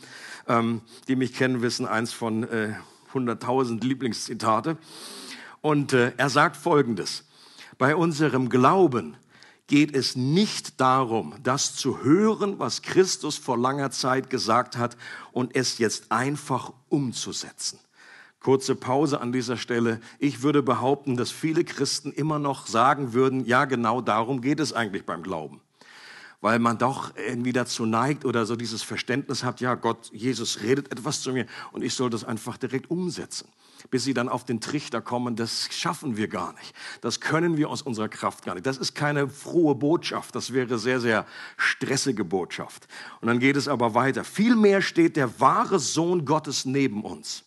Ähm, 0.47 0.83
die 1.09 1.17
mich 1.17 1.35
kennen, 1.35 1.63
wissen 1.63 1.87
eins 1.87 2.13
von 2.13 2.47
100.000 3.14 3.83
äh, 3.83 3.87
Lieblingszitate. 3.87 4.77
Und 5.61 5.92
äh, 5.92 6.12
er 6.16 6.31
sagt 6.31 6.57
Folgendes. 6.57 7.25
Bei 7.79 7.96
unserem 7.96 8.49
Glauben 8.49 9.16
geht 9.66 9.94
es 9.94 10.16
nicht 10.16 10.81
darum, 10.81 11.35
das 11.42 11.77
zu 11.77 12.03
hören, 12.03 12.59
was 12.59 12.83
Christus 12.83 13.38
vor 13.38 13.57
langer 13.57 13.90
Zeit 13.90 14.29
gesagt 14.29 14.77
hat 14.77 14.96
und 15.33 15.55
es 15.55 15.79
jetzt 15.79 16.11
einfach 16.11 16.73
umzusetzen. 16.88 17.79
Kurze 18.40 18.75
Pause 18.75 19.20
an 19.20 19.33
dieser 19.33 19.57
Stelle. 19.57 20.01
Ich 20.18 20.42
würde 20.42 20.62
behaupten, 20.62 21.16
dass 21.16 21.31
viele 21.31 21.62
Christen 21.62 22.11
immer 22.11 22.38
noch 22.38 22.66
sagen 22.66 23.12
würden, 23.12 23.44
ja, 23.44 23.66
genau 23.66 24.01
darum 24.01 24.40
geht 24.40 24.61
es 24.61 24.73
eigentlich 24.73 25.05
beim 25.05 25.23
Glauben. 25.23 25.61
Weil 26.40 26.59
man 26.59 26.79
doch 26.79 27.14
irgendwie 27.16 27.53
dazu 27.53 27.85
neigt 27.85 28.24
oder 28.24 28.46
so 28.46 28.57
dieses 28.57 28.83
Verständnis 28.83 29.44
hat, 29.44 29.61
ja, 29.61 29.74
Gott, 29.74 30.11
Jesus 30.12 30.62
redet 30.62 30.90
etwas 30.90 31.20
zu 31.20 31.33
mir 31.33 31.46
und 31.72 31.83
ich 31.83 31.94
soll 31.94 32.09
das 32.09 32.24
einfach 32.24 32.57
direkt 32.57 32.90
umsetzen 32.90 33.46
bis 33.88 34.05
sie 34.05 34.14
dann 34.14 34.29
auf 34.29 34.44
den 34.44 34.61
Trichter 34.61 35.00
kommen, 35.00 35.37
das 35.37 35.68
schaffen 35.70 36.16
wir 36.16 36.29
gar 36.29 36.53
nicht. 36.55 36.74
Das 37.00 37.20
können 37.20 37.57
wir 37.57 37.70
aus 37.70 37.83
unserer 37.83 38.09
Kraft 38.09 38.44
gar 38.44 38.55
nicht. 38.55 38.66
Das 38.66 38.76
ist 38.76 38.94
keine 38.94 39.29
frohe 39.29 39.74
Botschaft. 39.74 40.35
Das 40.35 40.53
wäre 40.53 40.79
sehr, 40.79 41.00
sehr 41.00 41.26
stressige 41.57 42.24
Botschaft. 42.24 42.88
Und 43.20 43.29
dann 43.29 43.38
geht 43.38 43.57
es 43.57 43.68
aber 43.68 43.94
weiter. 43.94 44.24
Vielmehr 44.24 44.83
steht 44.83 45.16
der 45.16 45.40
wahre 45.40 45.79
Sohn 45.79 46.24
Gottes 46.24 46.64
neben 46.64 47.05
uns. 47.05 47.44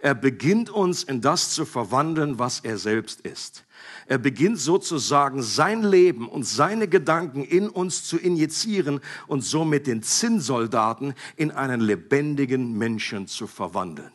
Er 0.00 0.14
beginnt 0.14 0.68
uns 0.68 1.04
in 1.04 1.20
das 1.20 1.50
zu 1.50 1.64
verwandeln, 1.64 2.38
was 2.38 2.60
er 2.60 2.76
selbst 2.76 3.20
ist. 3.20 3.64
Er 4.06 4.18
beginnt 4.18 4.58
sozusagen 4.58 5.42
sein 5.42 5.82
Leben 5.82 6.28
und 6.28 6.44
seine 6.44 6.88
Gedanken 6.88 7.44
in 7.44 7.68
uns 7.68 8.04
zu 8.04 8.18
injizieren 8.18 9.00
und 9.26 9.42
somit 9.42 9.86
den 9.86 10.02
Zinnsoldaten 10.02 11.14
in 11.36 11.50
einen 11.50 11.80
lebendigen 11.80 12.76
Menschen 12.76 13.26
zu 13.26 13.46
verwandeln. 13.46 14.12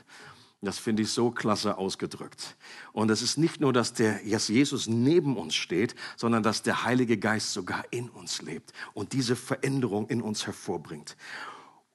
Das 0.62 0.80
finde 0.80 1.04
ich 1.04 1.12
so 1.12 1.30
klasse 1.30 1.78
ausgedrückt. 1.78 2.56
Und 2.92 3.12
es 3.12 3.22
ist 3.22 3.38
nicht 3.38 3.62
nur, 3.62 3.74
dass 3.74 3.94
der 3.94 4.20
dass 4.26 4.48
Jesus 4.48 4.88
neben 4.88 5.38
uns 5.38 5.54
steht, 5.54 5.94
sondern 6.16 6.42
dass 6.42 6.64
der 6.64 6.84
Heilige 6.84 7.18
Geist 7.18 7.54
sogar 7.54 7.86
in 7.92 8.10
uns 8.10 8.42
lebt 8.42 8.74
und 8.94 9.14
diese 9.14 9.36
Veränderung 9.36 10.08
in 10.10 10.22
uns 10.22 10.48
hervorbringt. 10.48 11.16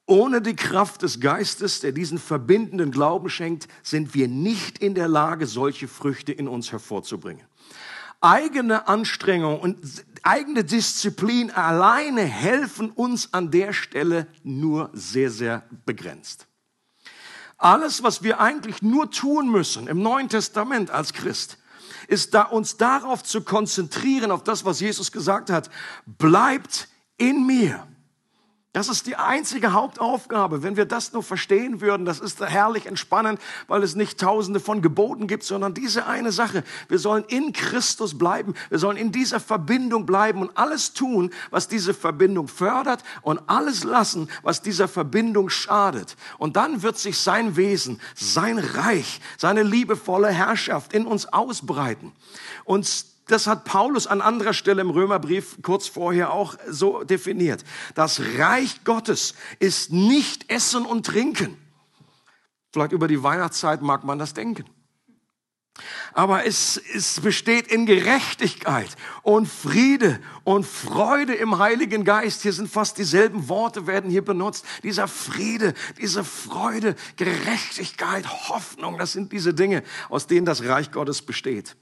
Ohne 0.05 0.41
die 0.41 0.55
Kraft 0.55 1.01
des 1.01 1.19
Geistes, 1.21 1.79
der 1.79 1.93
diesen 1.93 2.17
verbindenden 2.17 2.91
Glauben 2.91 3.29
schenkt, 3.29 3.67
sind 3.83 4.13
wir 4.13 4.27
nicht 4.27 4.79
in 4.79 4.95
der 4.95 5.07
Lage, 5.07 5.45
solche 5.45 5.87
Früchte 5.87 6.33
in 6.33 6.47
uns 6.47 6.71
hervorzubringen. 6.71 7.45
Eigene 8.23 8.87
Anstrengung 8.87 9.59
und 9.59 9.77
eigene 10.23 10.63
Disziplin 10.63 11.51
alleine 11.51 12.21
helfen 12.21 12.89
uns 12.89 13.33
an 13.33 13.51
der 13.51 13.73
Stelle 13.73 14.27
nur 14.43 14.89
sehr, 14.93 15.29
sehr 15.29 15.63
begrenzt. 15.85 16.47
Alles, 17.57 18.01
was 18.01 18.23
wir 18.23 18.39
eigentlich 18.39 18.81
nur 18.81 19.11
tun 19.11 19.51
müssen 19.51 19.87
im 19.87 20.01
Neuen 20.01 20.29
Testament 20.29 20.89
als 20.89 21.11
Christ, 21.11 21.57
ist 22.07 22.33
da 22.33 22.43
uns 22.43 22.77
darauf 22.77 23.23
zu 23.23 23.41
konzentrieren, 23.41 24.31
auf 24.31 24.43
das, 24.43 24.63
was 24.63 24.79
Jesus 24.79 25.11
gesagt 25.11 25.49
hat. 25.49 25.69
Bleibt 26.05 26.87
in 27.17 27.45
mir. 27.45 27.85
Das 28.73 28.89
ist 28.89 29.05
die 29.05 29.15
einzige 29.15 29.73
Hauptaufgabe. 29.73 30.63
Wenn 30.63 30.77
wir 30.77 30.85
das 30.85 31.13
nur 31.13 31.21
verstehen 31.21 31.79
würden, 31.79 32.07
das 32.07 32.19
ist 32.19 32.41
herrlich 32.41 32.87
entspannend, 32.87 33.39
weil 33.67 33.83
es 33.83 33.93
nicht 33.93 34.19
tausende 34.19 34.59
von 34.59 34.81
Geboten 34.81 35.27
gibt, 35.27 35.43
sondern 35.43 35.75
diese 35.75 36.07
eine 36.07 36.31
Sache. 36.31 36.63
Wir 36.89 36.97
sollen 36.97 37.23
in 37.27 37.53
Christus 37.53 38.17
bleiben. 38.17 38.55
Wir 38.69 38.79
sollen 38.79 38.97
in 38.97 39.11
dieser 39.11 39.39
Verbindung 39.39 40.07
bleiben 40.07 40.41
und 40.41 40.57
alles 40.57 40.93
tun, 40.93 41.29
was 41.51 41.67
diese 41.67 41.93
Verbindung 41.93 42.47
fördert 42.47 43.03
und 43.21 43.41
alles 43.45 43.83
lassen, 43.83 44.27
was 44.41 44.63
dieser 44.63 44.87
Verbindung 44.87 45.51
schadet. 45.51 46.15
Und 46.39 46.55
dann 46.55 46.81
wird 46.81 46.97
sich 46.97 47.19
sein 47.19 47.55
Wesen, 47.55 48.01
sein 48.15 48.57
Reich, 48.57 49.21
seine 49.37 49.61
liebevolle 49.61 50.29
Herrschaft 50.29 50.93
in 50.93 51.05
uns 51.05 51.27
ausbreiten. 51.27 52.11
Und 52.65 53.12
das 53.27 53.47
hat 53.47 53.63
Paulus 53.63 54.07
an 54.07 54.21
anderer 54.21 54.53
Stelle 54.53 54.81
im 54.81 54.89
Römerbrief 54.89 55.57
kurz 55.61 55.87
vorher 55.87 56.33
auch 56.33 56.55
so 56.69 57.03
definiert. 57.03 57.63
Das 57.95 58.19
Reich 58.37 58.83
Gottes 58.83 59.33
ist 59.59 59.91
nicht 59.91 60.49
Essen 60.51 60.85
und 60.85 61.05
Trinken. 61.05 61.57
Vielleicht 62.71 62.91
über 62.91 63.07
die 63.07 63.23
Weihnachtszeit 63.23 63.81
mag 63.81 64.03
man 64.03 64.19
das 64.19 64.33
denken. 64.33 64.65
Aber 66.13 66.45
es, 66.45 66.79
es 66.93 67.19
besteht 67.19 67.67
in 67.67 67.87
Gerechtigkeit 67.87 68.89
und 69.23 69.47
Friede 69.47 70.19
und 70.43 70.67
Freude 70.67 71.33
im 71.33 71.57
Heiligen 71.57 72.03
Geist. 72.03 72.43
Hier 72.43 72.53
sind 72.53 72.69
fast 72.69 72.99
dieselben 72.99 73.47
Worte 73.49 73.87
werden 73.87 74.11
hier 74.11 74.23
benutzt. 74.23 74.65
Dieser 74.83 75.07
Friede, 75.07 75.73
diese 75.99 76.23
Freude, 76.23 76.95
Gerechtigkeit, 77.15 78.27
Hoffnung, 78.49 78.99
das 78.99 79.13
sind 79.13 79.31
diese 79.31 79.55
Dinge, 79.55 79.81
aus 80.09 80.27
denen 80.27 80.45
das 80.45 80.63
Reich 80.63 80.91
Gottes 80.91 81.23
besteht 81.23 81.75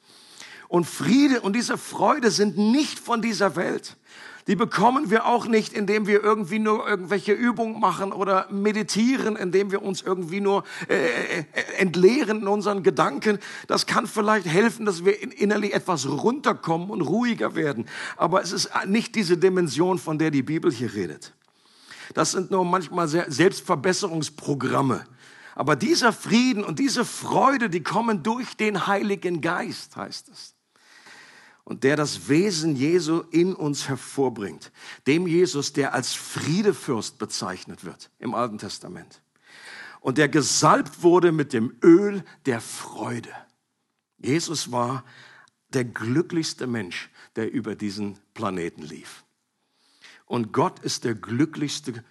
und 0.71 0.85
Friede 0.85 1.41
und 1.41 1.53
diese 1.53 1.77
Freude 1.77 2.31
sind 2.31 2.57
nicht 2.57 2.97
von 2.97 3.21
dieser 3.21 3.57
Welt. 3.57 3.97
Die 4.47 4.55
bekommen 4.55 5.09
wir 5.09 5.25
auch 5.25 5.45
nicht, 5.45 5.73
indem 5.73 6.07
wir 6.07 6.23
irgendwie 6.23 6.59
nur 6.59 6.87
irgendwelche 6.87 7.33
Übungen 7.33 7.77
machen 7.81 8.13
oder 8.13 8.47
meditieren, 8.49 9.35
indem 9.35 9.71
wir 9.71 9.81
uns 9.81 10.01
irgendwie 10.01 10.39
nur 10.39 10.63
äh, 10.87 11.39
äh, 11.39 11.43
entleeren 11.77 12.39
in 12.43 12.47
unseren 12.47 12.83
Gedanken. 12.83 13.39
Das 13.67 13.85
kann 13.85 14.07
vielleicht 14.07 14.45
helfen, 14.45 14.85
dass 14.85 15.03
wir 15.03 15.21
innerlich 15.37 15.73
etwas 15.73 16.07
runterkommen 16.07 16.89
und 16.89 17.01
ruhiger 17.01 17.53
werden. 17.55 17.85
Aber 18.15 18.41
es 18.41 18.53
ist 18.53 18.69
nicht 18.87 19.13
diese 19.15 19.37
Dimension, 19.37 19.99
von 19.99 20.19
der 20.19 20.31
die 20.31 20.41
Bibel 20.41 20.71
hier 20.71 20.93
redet. 20.93 21.33
Das 22.13 22.31
sind 22.31 22.49
nur 22.49 22.63
manchmal 22.63 23.09
Selbstverbesserungsprogramme. 23.09 25.03
Aber 25.53 25.75
dieser 25.75 26.13
Frieden 26.13 26.63
und 26.63 26.79
diese 26.79 27.03
Freude, 27.03 27.69
die 27.69 27.83
kommen 27.83 28.23
durch 28.23 28.55
den 28.55 28.87
Heiligen 28.87 29.41
Geist, 29.41 29.97
heißt 29.97 30.29
es 30.29 30.55
und 31.71 31.85
der 31.85 31.95
das 31.95 32.27
Wesen 32.27 32.75
Jesu 32.75 33.23
in 33.31 33.55
uns 33.55 33.87
hervorbringt. 33.87 34.73
Dem 35.07 35.25
Jesus, 35.25 35.71
der 35.71 35.93
als 35.93 36.13
Friedefürst 36.13 37.17
bezeichnet 37.17 37.85
wird 37.85 38.11
im 38.19 38.35
Alten 38.35 38.57
Testament. 38.57 39.21
Und 40.01 40.17
der 40.17 40.27
gesalbt 40.27 41.01
wurde 41.01 41.31
mit 41.31 41.53
dem 41.53 41.73
Öl 41.81 42.25
der 42.45 42.59
Freude. 42.59 43.29
Jesus 44.17 44.73
war 44.73 45.05
der 45.69 45.85
glücklichste 45.85 46.67
Mensch, 46.67 47.09
der 47.37 47.49
über 47.53 47.73
diesen 47.75 48.17
Planeten 48.33 48.81
lief. 48.81 49.23
Und 50.25 50.51
Gott 50.51 50.79
ist 50.79 51.05
der 51.05 51.15
glücklichste, 51.15 52.03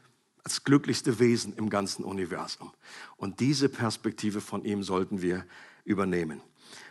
das 0.43 0.65
glücklichste 0.65 1.19
Wesen 1.19 1.53
im 1.53 1.69
ganzen 1.69 2.03
Universum. 2.03 2.73
Und 3.19 3.41
diese 3.41 3.69
Perspektive 3.69 4.41
von 4.41 4.65
ihm 4.65 4.83
sollten 4.83 5.21
wir 5.21 5.45
übernehmen. 5.85 6.41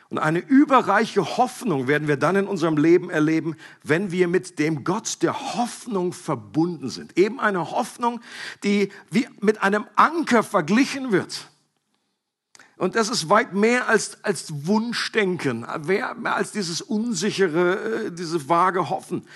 Und 0.09 0.17
eine 0.17 0.39
überreiche 0.39 1.37
Hoffnung 1.37 1.87
werden 1.87 2.07
wir 2.07 2.17
dann 2.17 2.35
in 2.35 2.47
unserem 2.47 2.77
Leben 2.77 3.11
erleben, 3.11 3.55
wenn 3.83 4.11
wir 4.11 4.27
mit 4.27 4.57
dem 4.57 4.83
Gott 4.83 5.21
der 5.21 5.55
Hoffnung 5.55 6.13
verbunden 6.13 6.89
sind. 6.89 7.17
Eben 7.17 7.39
eine 7.39 7.69
Hoffnung, 7.69 8.19
die 8.63 8.91
wie 9.11 9.27
mit 9.39 9.61
einem 9.61 9.85
Anker 9.95 10.41
verglichen 10.41 11.11
wird. 11.11 11.47
Und 12.77 12.95
das 12.95 13.09
ist 13.09 13.29
weit 13.29 13.53
mehr 13.53 13.87
als, 13.87 14.23
als 14.23 14.65
Wunschdenken, 14.65 15.67
mehr 15.85 16.15
als 16.35 16.53
dieses 16.53 16.81
unsichere, 16.81 18.05
äh, 18.05 18.11
diese 18.11 18.47
vage 18.47 18.89
Hoffen, 18.89 19.27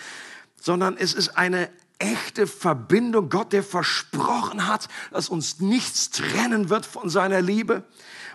sondern 0.60 0.98
es 0.98 1.14
ist 1.14 1.38
eine 1.38 1.70
echte 2.00 2.48
Verbindung. 2.48 3.30
Gott, 3.30 3.54
der 3.54 3.64
versprochen 3.64 4.66
hat, 4.66 4.88
dass 5.12 5.30
uns 5.30 5.60
nichts 5.60 6.10
trennen 6.10 6.70
wird 6.70 6.86
von 6.86 7.10
seiner 7.10 7.42
Liebe. 7.42 7.84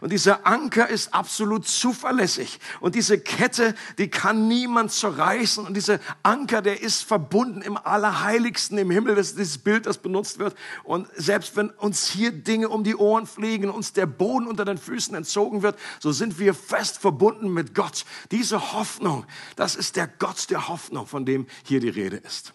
Und 0.01 0.13
dieser 0.13 0.47
Anker 0.47 0.89
ist 0.89 1.13
absolut 1.13 1.67
zuverlässig. 1.67 2.61
Und 2.81 2.95
diese 2.95 3.19
Kette, 3.19 3.75
die 3.99 4.09
kann 4.09 4.49
niemand 4.49 4.93
zerreißen. 4.93 5.67
Und 5.67 5.75
dieser 5.75 5.99
Anker, 6.23 6.63
der 6.63 6.81
ist 6.83 7.03
verbunden 7.03 7.63
im 7.63 7.77
Allerheiligsten 7.77 8.79
im 8.79 8.91
Himmel. 8.91 9.15
Das 9.15 9.29
ist 9.29 9.39
dieses 9.39 9.59
Bild, 9.59 9.87
das 9.87 9.99
benutzt 9.99 10.39
wird. 10.39 10.55
Und 10.85 11.09
selbst 11.17 11.57
wenn 11.57 11.71
uns 11.71 12.07
hier 12.07 12.33
Dinge 12.33 12.69
um 12.69 12.85
die 12.85 12.97
Ohren 12.97 13.27
fliegen, 13.27 13.71
uns 13.71 13.93
der 13.93 14.07
Boden 14.07 14.47
unter 14.47 14.65
den 14.65 14.79
Füßen 14.79 15.15
entzogen 15.15 15.63
wird, 15.63 15.79
so 16.01 16.13
sind 16.13 16.39
wir 16.39 16.55
fest 16.55 16.99
verbunden 16.99 17.53
mit 17.53 17.75
Gott. 17.75 18.05
Diese 18.31 18.73
Hoffnung, 18.73 19.27
das 19.57 19.75
ist 19.75 19.97
der 19.97 20.07
Gott 20.07 20.51
der 20.51 20.69
Hoffnung, 20.69 21.07
von 21.07 21.25
dem 21.25 21.47
hier 21.65 21.81
die 21.81 21.89
Rede 21.89 22.17
ist. 22.17 22.55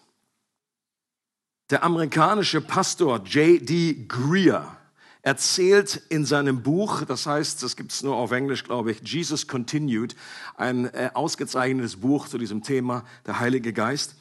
Der 1.70 1.82
amerikanische 1.82 2.60
Pastor 2.60 3.22
J.D. 3.24 4.04
Greer, 4.06 4.76
erzählt 5.24 6.02
in 6.10 6.26
seinem 6.26 6.62
Buch, 6.62 7.02
das 7.06 7.26
heißt, 7.26 7.62
das 7.62 7.76
gibt 7.76 7.92
es 7.92 8.02
nur 8.02 8.14
auf 8.14 8.30
Englisch, 8.30 8.62
glaube 8.62 8.92
ich, 8.92 9.00
Jesus 9.00 9.48
Continued, 9.48 10.14
ein 10.56 10.84
äh, 10.84 11.10
ausgezeichnetes 11.14 11.96
Buch 11.96 12.28
zu 12.28 12.36
diesem 12.36 12.62
Thema, 12.62 13.04
der 13.26 13.40
Heilige 13.40 13.72
Geist. 13.72 14.16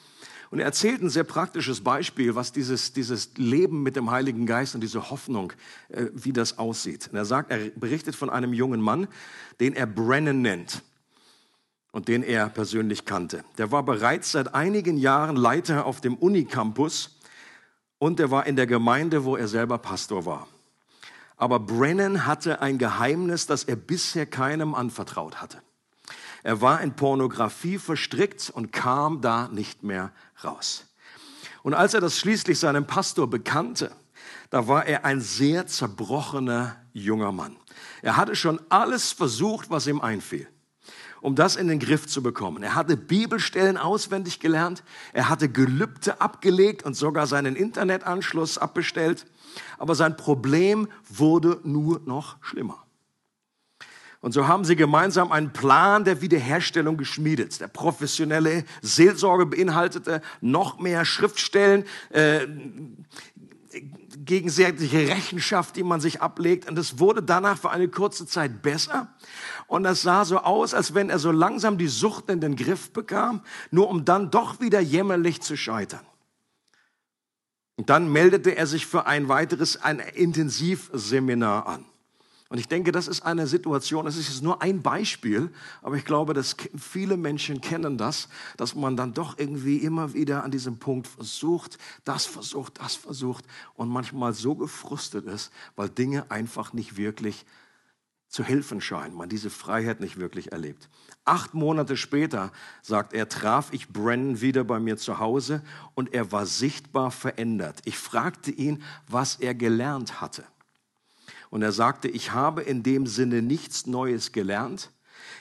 Und 0.49 0.59
er 0.59 0.65
erzählt 0.65 1.01
ein 1.01 1.09
sehr 1.09 1.25
praktisches 1.25 1.81
Beispiel, 1.81 2.35
was 2.35 2.53
dieses, 2.53 2.93
dieses 2.93 3.31
Leben 3.35 3.83
mit 3.83 3.97
dem 3.97 4.11
Heiligen 4.11 4.45
Geist 4.45 4.75
und 4.75 4.81
diese 4.81 5.09
Hoffnung, 5.09 5.51
äh, 5.89 6.05
wie 6.13 6.31
das 6.31 6.57
aussieht. 6.57 7.09
Und 7.11 7.17
er 7.17 7.25
sagt, 7.25 7.51
er 7.51 7.69
berichtet 7.71 8.15
von 8.15 8.29
einem 8.29 8.53
jungen 8.53 8.79
Mann, 8.79 9.09
den 9.59 9.75
er 9.75 9.87
Brennan 9.87 10.41
nennt 10.41 10.83
und 11.91 12.07
den 12.07 12.23
er 12.23 12.47
persönlich 12.47 13.03
kannte. 13.03 13.43
Der 13.57 13.73
war 13.73 13.83
bereits 13.83 14.31
seit 14.31 14.55
einigen 14.55 14.95
Jahren 14.95 15.35
Leiter 15.35 15.85
auf 15.85 15.99
dem 15.99 16.15
Unicampus 16.15 17.19
und 17.97 18.21
er 18.21 18.31
war 18.31 18.47
in 18.47 18.55
der 18.55 18.67
Gemeinde, 18.67 19.25
wo 19.25 19.35
er 19.35 19.49
selber 19.49 19.77
Pastor 19.79 20.25
war. 20.25 20.47
Aber 21.37 21.59
Brennan 21.59 22.25
hatte 22.25 22.61
ein 22.61 22.77
Geheimnis, 22.77 23.47
das 23.47 23.63
er 23.63 23.75
bisher 23.75 24.25
keinem 24.25 24.75
anvertraut 24.75 25.41
hatte. 25.41 25.61
Er 26.43 26.61
war 26.61 26.81
in 26.81 26.93
Pornografie 26.95 27.77
verstrickt 27.77 28.51
und 28.53 28.71
kam 28.71 29.21
da 29.21 29.47
nicht 29.47 29.83
mehr 29.83 30.11
raus. 30.43 30.85
Und 31.63 31.73
als 31.73 31.93
er 31.93 32.01
das 32.01 32.19
schließlich 32.19 32.59
seinem 32.59 32.85
Pastor 32.85 33.29
bekannte, 33.29 33.91
da 34.49 34.67
war 34.67 34.85
er 34.85 35.05
ein 35.05 35.21
sehr 35.21 35.65
zerbrochener 35.65 36.75
junger 36.91 37.31
Mann. 37.31 37.55
Er 38.01 38.17
hatte 38.17 38.35
schon 38.35 38.59
alles 38.69 39.13
versucht, 39.13 39.69
was 39.69 39.87
ihm 39.87 40.01
einfiel, 40.01 40.47
um 41.21 41.35
das 41.35 41.55
in 41.55 41.69
den 41.69 41.79
Griff 41.79 42.05
zu 42.05 42.21
bekommen. 42.21 42.61
Er 42.61 42.75
hatte 42.75 42.97
Bibelstellen 42.97 43.77
auswendig 43.77 44.41
gelernt, 44.41 44.83
er 45.13 45.29
hatte 45.29 45.49
Gelübde 45.49 46.19
abgelegt 46.19 46.83
und 46.83 46.95
sogar 46.95 47.25
seinen 47.25 47.55
Internetanschluss 47.55 48.57
abbestellt, 48.57 49.25
aber 49.77 49.95
sein 49.95 50.17
Problem 50.17 50.87
wurde 51.09 51.59
nur 51.63 52.01
noch 52.05 52.37
schlimmer. 52.41 52.83
Und 54.23 54.31
so 54.31 54.47
haben 54.47 54.63
sie 54.63 54.77
gemeinsam 54.77 55.33
einen 55.33 55.51
Plan 55.51 56.05
der 56.05 56.21
Wiederherstellung 56.21 56.95
geschmiedet. 56.95 57.59
Der 57.59 57.67
professionelle 57.67 58.63
Seelsorge 58.81 59.45
beinhaltete 59.45 60.21
noch 60.39 60.79
mehr 60.79 61.03
Schriftstellen, 61.03 61.83
äh, 62.09 62.47
gegenseitige 64.17 65.09
Rechenschaft, 65.09 65.75
die 65.75 65.83
man 65.83 65.99
sich 65.99 66.21
ablegt. 66.21 66.69
Und 66.69 66.79
es 66.79 66.99
wurde 66.99 67.21
danach 67.21 67.57
für 67.57 67.71
eine 67.71 67.89
kurze 67.89 68.25
Zeit 68.25 68.61
besser. 68.61 69.13
Und 69.67 69.83
es 69.83 70.03
sah 70.03 70.23
so 70.23 70.37
aus, 70.37 70.73
als 70.73 70.93
wenn 70.93 71.09
er 71.09 71.19
so 71.19 71.31
langsam 71.31 71.77
die 71.77 71.89
Sucht 71.89 72.29
in 72.29 72.39
den 72.39 72.55
Griff 72.55 72.91
bekam, 72.91 73.41
nur 73.71 73.89
um 73.89 74.05
dann 74.05 74.31
doch 74.31 74.61
wieder 74.61 74.79
jämmerlich 74.79 75.41
zu 75.41 75.57
scheitern. 75.57 76.05
Und 77.75 77.89
dann 77.89 78.12
meldete 78.12 78.55
er 78.55 78.67
sich 78.67 78.86
für 78.86 79.05
ein 79.07 79.29
weiteres, 79.29 79.81
ein 79.81 79.99
Intensivseminar 79.99 81.67
an. 81.67 81.86
Und 82.53 82.59
ich 82.59 82.67
denke, 82.67 82.91
das 82.91 83.07
ist 83.07 83.21
eine 83.21 83.47
Situation, 83.47 84.05
das 84.05 84.15
ist 84.15 84.29
jetzt 84.29 84.43
nur 84.43 84.62
ein 84.62 84.83
Beispiel, 84.83 85.51
aber 85.81 85.95
ich 85.95 86.05
glaube, 86.05 86.36
dass 86.36 86.55
viele 86.77 87.17
Menschen 87.17 87.62
kennen 87.62 87.97
das, 87.97 88.29
dass 88.57 88.75
man 88.75 88.95
dann 88.95 89.15
doch 89.15 89.39
irgendwie 89.39 89.77
immer 89.77 90.13
wieder 90.13 90.43
an 90.43 90.51
diesem 90.51 90.77
Punkt 90.77 91.07
versucht, 91.07 91.79
das 92.05 92.27
versucht, 92.27 92.79
das 92.79 92.93
versucht 92.93 93.43
und 93.73 93.89
manchmal 93.89 94.33
so 94.33 94.53
gefrustet 94.53 95.25
ist, 95.25 95.51
weil 95.75 95.89
Dinge 95.89 96.29
einfach 96.29 96.73
nicht 96.73 96.95
wirklich 96.95 97.43
zu 98.33 98.43
helfen 98.43 98.81
scheinen, 98.81 99.15
man 99.15 99.29
diese 99.29 99.51
Freiheit 99.51 99.99
nicht 99.99 100.19
wirklich 100.19 100.51
erlebt. 100.51 100.89
Acht 101.23 101.53
Monate 101.53 101.95
später, 101.95 102.51
sagt 102.81 103.13
er, 103.13 103.29
traf 103.29 103.71
ich 103.71 103.89
Brennan 103.89 104.41
wieder 104.41 104.63
bei 104.63 104.79
mir 104.79 104.97
zu 104.97 105.19
Hause 105.19 105.61
und 105.93 106.15
er 106.15 106.31
war 106.31 106.47
sichtbar 106.47 107.11
verändert. 107.11 107.81
Ich 107.85 107.95
fragte 107.95 108.49
ihn, 108.49 108.81
was 109.07 109.35
er 109.35 109.53
gelernt 109.53 110.19
hatte. 110.19 110.43
Und 111.51 111.61
er 111.61 111.71
sagte, 111.71 112.07
ich 112.07 112.31
habe 112.31 112.63
in 112.63 112.81
dem 112.81 113.05
Sinne 113.05 113.43
nichts 113.43 113.85
Neues 113.85 114.31
gelernt. 114.31 114.89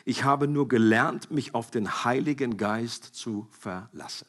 Ich 0.05 0.25
habe 0.25 0.47
nur 0.47 0.69
gelernt, 0.69 1.31
mich 1.31 1.55
auf 1.55 1.71
den 1.71 2.05
Heiligen 2.05 2.59
Geist 2.59 3.05
zu 3.05 3.49
verlassen. 3.59 4.27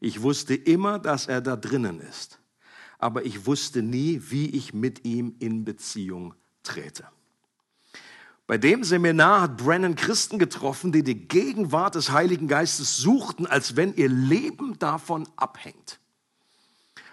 Ich 0.00 0.22
wusste 0.22 0.56
immer, 0.56 0.98
dass 0.98 1.28
er 1.28 1.40
da 1.40 1.54
drinnen 1.54 2.00
ist, 2.00 2.40
aber 2.98 3.24
ich 3.24 3.46
wusste 3.46 3.80
nie, 3.80 4.20
wie 4.24 4.50
ich 4.50 4.74
mit 4.74 5.04
ihm 5.04 5.36
in 5.38 5.64
Beziehung 5.64 6.34
trete. 6.64 7.06
Bei 8.46 8.58
dem 8.58 8.84
Seminar 8.84 9.40
hat 9.42 9.56
Brennan 9.56 9.96
Christen 9.96 10.38
getroffen, 10.38 10.92
die 10.92 11.02
die 11.02 11.26
Gegenwart 11.26 11.96
des 11.96 12.12
Heiligen 12.12 12.46
Geistes 12.46 12.96
suchten, 12.96 13.46
als 13.46 13.74
wenn 13.74 13.94
ihr 13.96 14.08
Leben 14.08 14.78
davon 14.78 15.28
abhängt. 15.36 15.98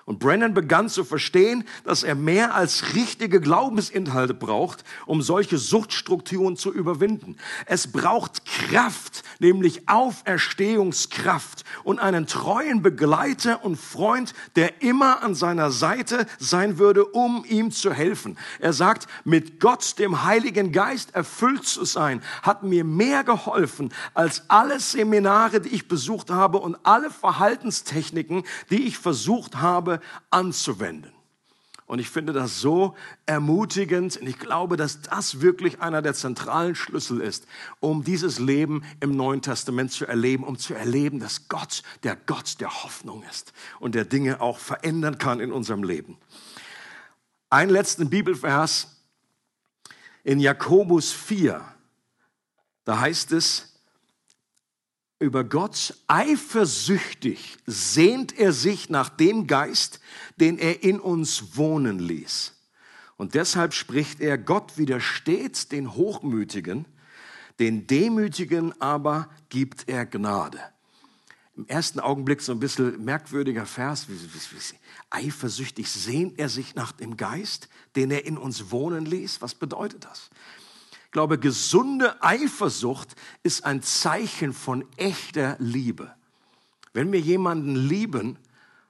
Und 0.05 0.19
Brennan 0.19 0.53
begann 0.53 0.89
zu 0.89 1.05
verstehen, 1.05 1.63
dass 1.85 2.03
er 2.03 2.15
mehr 2.15 2.55
als 2.55 2.93
richtige 2.93 3.39
Glaubensinhalte 3.39 4.33
braucht, 4.33 4.83
um 5.05 5.21
solche 5.21 5.57
Suchtstrukturen 5.57 6.57
zu 6.57 6.73
überwinden. 6.73 7.37
Es 7.67 7.89
braucht 7.89 8.43
Kraft, 8.45 9.23
nämlich 9.39 9.87
Auferstehungskraft 9.87 11.63
und 11.85 11.99
einen 11.99 12.27
treuen 12.27 12.81
Begleiter 12.81 13.63
und 13.63 13.77
Freund, 13.77 14.33
der 14.57 14.81
immer 14.81 15.23
an 15.23 15.35
seiner 15.35 15.71
Seite 15.71 16.25
sein 16.37 16.77
würde, 16.77 17.05
um 17.05 17.45
ihm 17.47 17.71
zu 17.71 17.93
helfen. 17.93 18.37
Er 18.59 18.73
sagt, 18.73 19.07
mit 19.23 19.61
Gott, 19.61 19.99
dem 19.99 20.25
Heiligen 20.25 20.73
Geist, 20.73 21.15
erfüllt 21.15 21.65
zu 21.65 21.85
sein, 21.85 22.21
hat 22.41 22.63
mir 22.63 22.83
mehr 22.83 23.23
geholfen 23.23 23.93
als 24.13 24.49
alle 24.49 24.81
Seminare, 24.81 25.61
die 25.61 25.69
ich 25.69 25.87
besucht 25.87 26.29
habe 26.29 26.57
und 26.57 26.75
alle 26.83 27.09
Verhaltenstechniken, 27.09 28.43
die 28.69 28.83
ich 28.83 28.97
versucht 28.97 29.61
habe, 29.61 29.92
habe 29.93 30.03
anzuwenden. 30.29 31.11
Und 31.85 31.99
ich 31.99 32.09
finde 32.09 32.31
das 32.31 32.61
so 32.61 32.95
ermutigend 33.25 34.17
und 34.17 34.25
ich 34.25 34.39
glaube, 34.39 34.77
dass 34.77 35.01
das 35.01 35.41
wirklich 35.41 35.81
einer 35.81 36.01
der 36.01 36.13
zentralen 36.13 36.75
Schlüssel 36.75 37.19
ist, 37.19 37.45
um 37.81 38.03
dieses 38.03 38.39
Leben 38.39 38.83
im 39.01 39.15
Neuen 39.15 39.41
Testament 39.41 39.91
zu 39.91 40.05
erleben, 40.05 40.45
um 40.45 40.57
zu 40.57 40.73
erleben, 40.73 41.19
dass 41.19 41.49
Gott 41.49 41.83
der 42.03 42.15
Gott 42.15 42.61
der 42.61 42.83
Hoffnung 42.83 43.23
ist 43.29 43.51
und 43.79 43.95
der 43.95 44.05
Dinge 44.05 44.39
auch 44.39 44.59
verändern 44.59 45.17
kann 45.17 45.41
in 45.41 45.51
unserem 45.51 45.83
Leben. 45.83 46.17
Ein 47.49 47.69
letzten 47.69 48.09
Bibelvers 48.09 48.87
in 50.23 50.39
Jakobus 50.39 51.11
4, 51.11 51.61
da 52.85 52.99
heißt 53.01 53.33
es, 53.33 53.72
über 55.23 55.43
Gott, 55.43 55.95
eifersüchtig 56.07 57.57
sehnt 57.65 58.37
er 58.37 58.53
sich 58.53 58.89
nach 58.89 59.09
dem 59.09 59.47
Geist, 59.47 59.99
den 60.39 60.59
er 60.59 60.83
in 60.83 60.99
uns 60.99 61.57
wohnen 61.57 61.99
ließ. 61.99 62.53
Und 63.17 63.33
deshalb 63.33 63.73
spricht 63.73 64.19
er, 64.19 64.37
Gott 64.37 64.77
widersteht 64.77 65.71
den 65.71 65.93
Hochmütigen, 65.93 66.85
den 67.59 67.87
Demütigen 67.87 68.79
aber 68.81 69.29
gibt 69.49 69.87
er 69.87 70.05
Gnade. 70.05 70.59
Im 71.55 71.67
ersten 71.67 71.99
Augenblick 71.99 72.41
so 72.41 72.51
ein 72.51 72.59
bisschen 72.59 73.03
merkwürdiger 73.05 73.67
Vers, 73.67 74.07
eifersüchtig 75.11 75.89
sehnt 75.89 76.39
er 76.39 76.49
sich 76.49 76.73
nach 76.73 76.91
dem 76.91 77.15
Geist, 77.15 77.69
den 77.95 78.09
er 78.09 78.25
in 78.25 78.37
uns 78.39 78.71
wohnen 78.71 79.05
ließ. 79.05 79.41
Was 79.41 79.53
bedeutet 79.53 80.05
das? 80.05 80.31
Glaube, 81.13 81.39
gesunde 81.39 82.21
Eifersucht 82.21 83.15
ist 83.43 83.63
ein 83.63 83.81
Zeichen 83.81 84.51
von 84.51 84.83
echter 84.97 85.55
Liebe. 85.59 86.13
Wenn 86.91 87.11
wir 87.11 87.21
jemanden 87.21 87.75
lieben, 87.75 88.37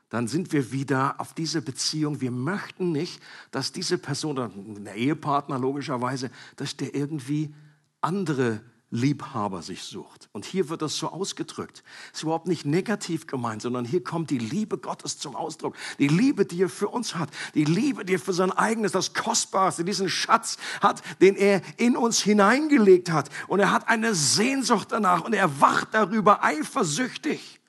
dann 0.10 0.28
sind 0.28 0.52
wir 0.52 0.72
wieder 0.72 1.20
auf 1.20 1.34
diese 1.34 1.62
Beziehung. 1.62 2.22
Wir 2.22 2.32
möchten 2.32 2.92
nicht, 2.92 3.22
dass 3.52 3.72
diese 3.72 3.98
Person, 3.98 4.84
der 4.84 4.96
Ehepartner 4.96 5.60
logischerweise, 5.60 6.32
dass 6.56 6.76
der 6.76 6.94
irgendwie 6.96 7.54
andere 8.02 8.62
Liebhaber 8.94 9.64
sich 9.64 9.82
sucht. 9.82 10.30
Und 10.34 10.46
hier 10.46 10.70
wird 10.70 10.84
das 10.84 10.96
so 10.96 11.10
ausgedrückt. 11.10 11.84
Ist 12.14 12.22
überhaupt 12.22 12.48
nicht 12.48 12.64
negativ 12.64 13.26
gemeint, 13.26 13.64
sondern 13.64 13.86
hier 13.86 14.04
kommt 14.04 14.30
die 14.30 14.38
Liebe 14.38 14.78
Gottes 14.78 15.18
zum 15.18 15.36
Ausdruck. 15.36 15.76
Die 15.98 16.08
Liebe, 16.08 16.46
die 16.46 16.62
er 16.62 16.70
für 16.70 16.90
uns 16.90 17.16
hat. 17.16 17.32
Die 17.56 17.66
Liebe, 17.66 18.06
die 18.06 18.14
er 18.14 18.20
für 18.20 18.34
sein 18.34 18.52
eigenes, 18.52 18.92
das 18.92 19.16
Kostbarste, 19.16 19.84
diesen 19.84 20.10
Schatz 20.10 20.58
hat, 20.80 21.02
den 21.22 21.36
er 21.36 21.64
in 21.78 21.98
uns 21.98 22.22
hineingelegt 22.22 23.10
hat. 23.10 23.32
Und 23.48 23.60
er 23.60 23.72
hat 23.72 23.88
eine 23.88 24.14
Sehnsucht 24.14 24.92
danach 24.92 25.24
und 25.24 25.34
er 25.34 25.60
wacht 25.60 25.88
darüber 25.94 26.44
eifersüchtig. 26.44 27.63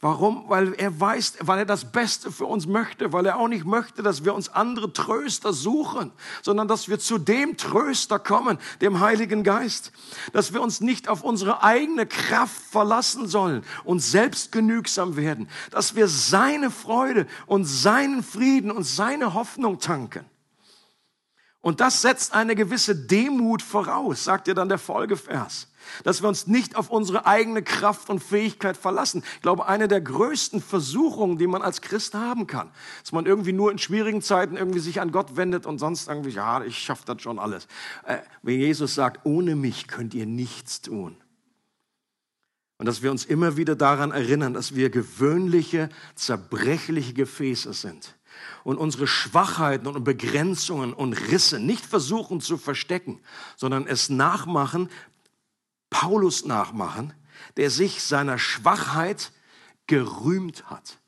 Warum? 0.00 0.44
Weil 0.48 0.74
er 0.74 1.00
weiß, 1.00 1.38
weil 1.40 1.58
er 1.58 1.64
das 1.64 1.90
Beste 1.90 2.30
für 2.30 2.44
uns 2.44 2.68
möchte, 2.68 3.12
weil 3.12 3.26
er 3.26 3.36
auch 3.36 3.48
nicht 3.48 3.64
möchte, 3.64 4.00
dass 4.04 4.24
wir 4.24 4.32
uns 4.32 4.48
andere 4.48 4.92
Tröster 4.92 5.52
suchen, 5.52 6.12
sondern 6.40 6.68
dass 6.68 6.88
wir 6.88 7.00
zu 7.00 7.18
dem 7.18 7.56
Tröster 7.56 8.20
kommen, 8.20 8.58
dem 8.80 9.00
Heiligen 9.00 9.42
Geist. 9.42 9.90
Dass 10.32 10.52
wir 10.52 10.62
uns 10.62 10.80
nicht 10.80 11.08
auf 11.08 11.24
unsere 11.24 11.64
eigene 11.64 12.06
Kraft 12.06 12.62
verlassen 12.70 13.26
sollen 13.26 13.64
und 13.82 13.98
selbst 13.98 14.52
genügsam 14.52 15.16
werden. 15.16 15.48
Dass 15.72 15.96
wir 15.96 16.06
seine 16.06 16.70
Freude 16.70 17.26
und 17.46 17.64
seinen 17.64 18.22
Frieden 18.22 18.70
und 18.70 18.84
seine 18.84 19.34
Hoffnung 19.34 19.80
tanken. 19.80 20.24
Und 21.60 21.80
das 21.80 22.02
setzt 22.02 22.34
eine 22.34 22.54
gewisse 22.54 22.94
Demut 22.94 23.62
voraus, 23.62 24.22
sagt 24.22 24.46
ihr 24.46 24.54
dann 24.54 24.68
der 24.68 24.78
Folgevers 24.78 25.66
dass 26.04 26.22
wir 26.22 26.28
uns 26.28 26.46
nicht 26.46 26.76
auf 26.76 26.90
unsere 26.90 27.26
eigene 27.26 27.62
Kraft 27.62 28.10
und 28.10 28.22
Fähigkeit 28.22 28.76
verlassen. 28.76 29.22
Ich 29.36 29.42
glaube, 29.42 29.66
eine 29.66 29.88
der 29.88 30.00
größten 30.00 30.60
Versuchungen, 30.60 31.38
die 31.38 31.46
man 31.46 31.62
als 31.62 31.80
Christ 31.80 32.14
haben 32.14 32.46
kann, 32.46 32.70
dass 33.02 33.12
man 33.12 33.26
irgendwie 33.26 33.52
nur 33.52 33.70
in 33.72 33.78
schwierigen 33.78 34.22
Zeiten 34.22 34.56
irgendwie 34.56 34.80
sich 34.80 35.00
an 35.00 35.12
Gott 35.12 35.36
wendet 35.36 35.66
und 35.66 35.78
sonst 35.78 36.08
irgendwie, 36.08 36.30
ja, 36.30 36.62
ich 36.62 36.78
schaffe 36.78 37.02
das 37.06 37.22
schon 37.22 37.38
alles. 37.38 37.66
Äh, 38.04 38.18
wenn 38.42 38.58
Jesus 38.58 38.94
sagt, 38.94 39.24
ohne 39.24 39.56
mich 39.56 39.88
könnt 39.88 40.14
ihr 40.14 40.26
nichts 40.26 40.80
tun. 40.80 41.16
Und 42.78 42.86
dass 42.86 43.02
wir 43.02 43.10
uns 43.10 43.24
immer 43.24 43.56
wieder 43.56 43.74
daran 43.74 44.12
erinnern, 44.12 44.54
dass 44.54 44.76
wir 44.76 44.88
gewöhnliche, 44.88 45.88
zerbrechliche 46.14 47.12
Gefäße 47.12 47.72
sind 47.72 48.14
und 48.62 48.78
unsere 48.78 49.08
Schwachheiten 49.08 49.88
und 49.88 50.04
Begrenzungen 50.04 50.92
und 50.92 51.14
Risse 51.14 51.58
nicht 51.58 51.84
versuchen 51.84 52.40
zu 52.40 52.56
verstecken, 52.56 53.20
sondern 53.56 53.86
es 53.86 54.10
nachmachen, 54.10 54.88
Paulus 56.00 56.44
nachmachen, 56.44 57.12
der 57.56 57.70
sich 57.70 58.04
seiner 58.04 58.38
Schwachheit 58.38 59.32
gerühmt 59.88 60.70
hat. 60.70 61.00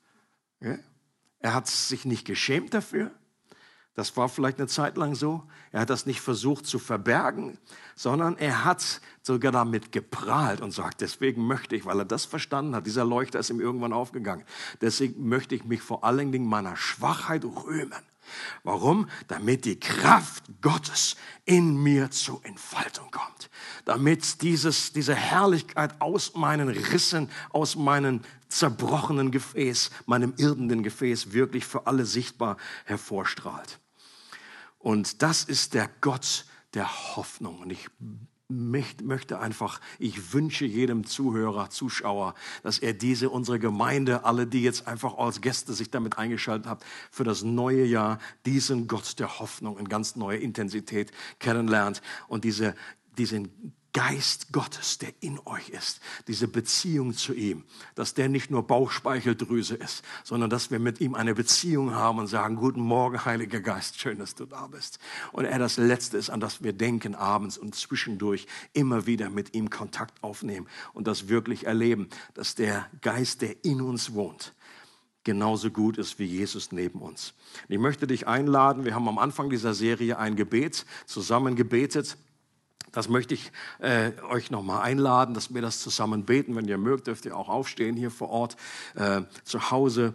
Er 1.38 1.54
hat 1.54 1.68
sich 1.68 2.04
nicht 2.04 2.24
geschämt 2.24 2.74
dafür. 2.74 3.12
Das 3.94 4.16
war 4.16 4.28
vielleicht 4.28 4.58
eine 4.58 4.66
Zeit 4.66 4.96
lang 4.96 5.14
so. 5.14 5.44
Er 5.70 5.82
hat 5.82 5.90
das 5.90 6.06
nicht 6.06 6.20
versucht 6.20 6.66
zu 6.66 6.80
verbergen, 6.80 7.56
sondern 7.94 8.36
er 8.36 8.64
hat 8.64 9.00
sogar 9.22 9.52
damit 9.52 9.92
geprahlt 9.92 10.60
und 10.60 10.72
sagt, 10.72 11.02
deswegen 11.02 11.46
möchte 11.46 11.76
ich, 11.76 11.84
weil 11.84 12.00
er 12.00 12.04
das 12.04 12.24
verstanden 12.24 12.74
hat, 12.74 12.84
dieser 12.84 13.04
Leuchter 13.04 13.38
ist 13.38 13.50
ihm 13.50 13.60
irgendwann 13.60 13.92
aufgegangen, 13.92 14.44
deswegen 14.80 15.28
möchte 15.28 15.54
ich 15.54 15.64
mich 15.64 15.82
vor 15.82 16.02
allen 16.02 16.32
Dingen 16.32 16.48
meiner 16.48 16.76
Schwachheit 16.76 17.44
rühmen. 17.44 18.02
Warum? 18.62 19.08
Damit 19.28 19.64
die 19.64 19.78
Kraft 19.78 20.44
Gottes 20.60 21.16
in 21.44 21.82
mir 21.82 22.10
zur 22.10 22.44
Entfaltung 22.44 23.10
kommt. 23.10 23.50
Damit 23.84 24.42
dieses, 24.42 24.92
diese 24.92 25.14
Herrlichkeit 25.14 26.00
aus 26.00 26.34
meinen 26.34 26.68
Rissen, 26.68 27.30
aus 27.50 27.76
meinen 27.76 28.24
zerbrochenen 28.48 29.30
Gefäß, 29.30 29.90
meinem 30.06 30.34
irdenden 30.36 30.82
Gefäß 30.82 31.32
wirklich 31.32 31.64
für 31.64 31.86
alle 31.86 32.04
sichtbar 32.04 32.56
hervorstrahlt. 32.84 33.78
Und 34.78 35.22
das 35.22 35.44
ist 35.44 35.74
der 35.74 35.88
Gott 36.00 36.44
der 36.74 37.16
Hoffnung. 37.16 37.60
Und 37.60 37.70
ich 37.70 37.88
möchte 38.50 39.40
einfach, 39.40 39.80
ich 39.98 40.32
wünsche 40.32 40.64
jedem 40.64 41.06
Zuhörer, 41.06 41.70
Zuschauer, 41.70 42.34
dass 42.62 42.78
er 42.78 42.92
diese, 42.92 43.30
unsere 43.30 43.58
Gemeinde, 43.58 44.24
alle, 44.24 44.46
die 44.46 44.62
jetzt 44.62 44.86
einfach 44.86 45.16
als 45.18 45.40
Gäste 45.40 45.72
sich 45.72 45.90
damit 45.90 46.18
eingeschaltet 46.18 46.66
haben, 46.66 46.80
für 47.10 47.24
das 47.24 47.42
neue 47.42 47.84
Jahr 47.84 48.18
diesen 48.44 48.88
Gott 48.88 49.18
der 49.18 49.38
Hoffnung 49.38 49.78
in 49.78 49.88
ganz 49.88 50.16
neuer 50.16 50.40
Intensität 50.40 51.12
kennenlernt 51.38 52.02
und 52.28 52.44
diese, 52.44 52.74
diesen 53.16 53.74
Geist 53.92 54.52
Gottes, 54.52 54.98
der 54.98 55.12
in 55.20 55.40
euch 55.46 55.70
ist, 55.70 56.00
diese 56.28 56.46
Beziehung 56.46 57.12
zu 57.12 57.34
ihm, 57.34 57.64
dass 57.96 58.14
der 58.14 58.28
nicht 58.28 58.50
nur 58.50 58.64
Bauchspeicheldrüse 58.64 59.74
ist, 59.74 60.04
sondern 60.22 60.48
dass 60.48 60.70
wir 60.70 60.78
mit 60.78 61.00
ihm 61.00 61.16
eine 61.16 61.34
Beziehung 61.34 61.94
haben 61.94 62.20
und 62.20 62.28
sagen, 62.28 62.54
guten 62.54 62.82
Morgen, 62.82 63.24
Heiliger 63.24 63.60
Geist, 63.60 63.98
schön, 63.98 64.18
dass 64.18 64.36
du 64.36 64.46
da 64.46 64.68
bist. 64.68 65.00
Und 65.32 65.44
er 65.44 65.58
das 65.58 65.76
Letzte 65.76 66.18
ist, 66.18 66.30
an 66.30 66.38
das 66.38 66.62
wir 66.62 66.72
denken 66.72 67.16
abends 67.16 67.58
und 67.58 67.74
zwischendurch 67.74 68.46
immer 68.74 69.06
wieder 69.06 69.28
mit 69.28 69.54
ihm 69.54 69.70
Kontakt 69.70 70.22
aufnehmen 70.22 70.68
und 70.92 71.08
das 71.08 71.28
wirklich 71.28 71.66
erleben, 71.66 72.08
dass 72.34 72.54
der 72.54 72.86
Geist, 73.00 73.42
der 73.42 73.64
in 73.64 73.80
uns 73.80 74.14
wohnt, 74.14 74.54
genauso 75.24 75.70
gut 75.70 75.98
ist 75.98 76.20
wie 76.20 76.26
Jesus 76.26 76.70
neben 76.70 77.00
uns. 77.00 77.34
Ich 77.68 77.78
möchte 77.78 78.06
dich 78.06 78.28
einladen, 78.28 78.84
wir 78.84 78.94
haben 78.94 79.08
am 79.08 79.18
Anfang 79.18 79.50
dieser 79.50 79.74
Serie 79.74 80.16
ein 80.18 80.36
Gebet 80.36 80.86
zusammen 81.06 81.56
gebetet 81.56 82.16
das 82.92 83.08
möchte 83.08 83.34
ich 83.34 83.52
äh, 83.78 84.12
euch 84.28 84.50
nochmal 84.50 84.82
einladen, 84.82 85.34
dass 85.34 85.54
wir 85.54 85.62
das 85.62 85.80
zusammen 85.80 86.24
beten. 86.24 86.56
Wenn 86.56 86.68
ihr 86.68 86.78
mögt, 86.78 87.06
dürft 87.06 87.24
ihr 87.24 87.36
auch 87.36 87.48
aufstehen 87.48 87.96
hier 87.96 88.10
vor 88.10 88.30
Ort 88.30 88.56
äh, 88.94 89.22
zu 89.44 89.70
Hause. 89.70 90.14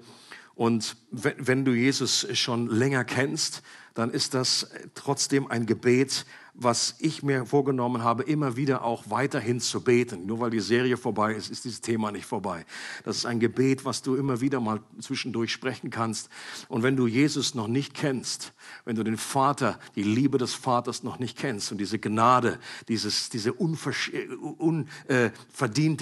Und 0.56 0.96
wenn, 1.12 1.36
wenn 1.38 1.66
du 1.66 1.74
Jesus 1.74 2.28
schon 2.34 2.68
länger 2.68 3.04
kennst, 3.04 3.62
dann 3.94 4.12
ist 4.12 4.34
das 4.34 4.70
trotzdem 4.94 5.48
ein 5.48 5.66
Gebet, 5.66 6.26
was 6.58 6.96
ich 7.00 7.22
mir 7.22 7.46
vorgenommen 7.46 8.02
habe, 8.02 8.24
immer 8.24 8.56
wieder 8.56 8.84
auch 8.84 9.04
weiterhin 9.10 9.60
zu 9.60 9.82
beten. 9.84 10.26
Nur 10.26 10.40
weil 10.40 10.52
die 10.52 10.62
Serie 10.62 10.96
vorbei 10.96 11.34
ist, 11.34 11.52
ist 11.52 11.66
dieses 11.66 11.82
Thema 11.82 12.14
nicht 12.14 12.26
vorbei. 12.26 12.66
Das 13.04 13.18
ist 13.18 13.26
ein 13.26 13.42
Gebet, 13.42 13.84
was 13.84 14.02
du 14.02 14.16
immer 14.16 14.40
wieder 14.40 14.62
mal 14.62 14.80
zwischendurch 15.00 15.52
sprechen 15.52 15.90
kannst. 15.90 16.30
Und 16.70 16.82
wenn 16.84 16.96
du 16.96 17.08
Jesus 17.08 17.56
noch 17.56 17.68
nicht 17.68 17.94
kennst, 17.94 18.54
wenn 18.86 18.96
du 18.96 19.04
den 19.04 19.18
Vater, 19.18 19.78
die 19.96 20.04
Liebe 20.04 20.38
des 20.38 20.54
Vaters 20.54 21.04
noch 21.04 21.20
nicht 21.20 21.38
kennst 21.38 21.74
und 21.74 21.78
diese 21.78 22.00
Gnade, 22.00 22.58
dieses, 22.88 23.30
diese 23.30 23.52
unverdiente 23.52 24.88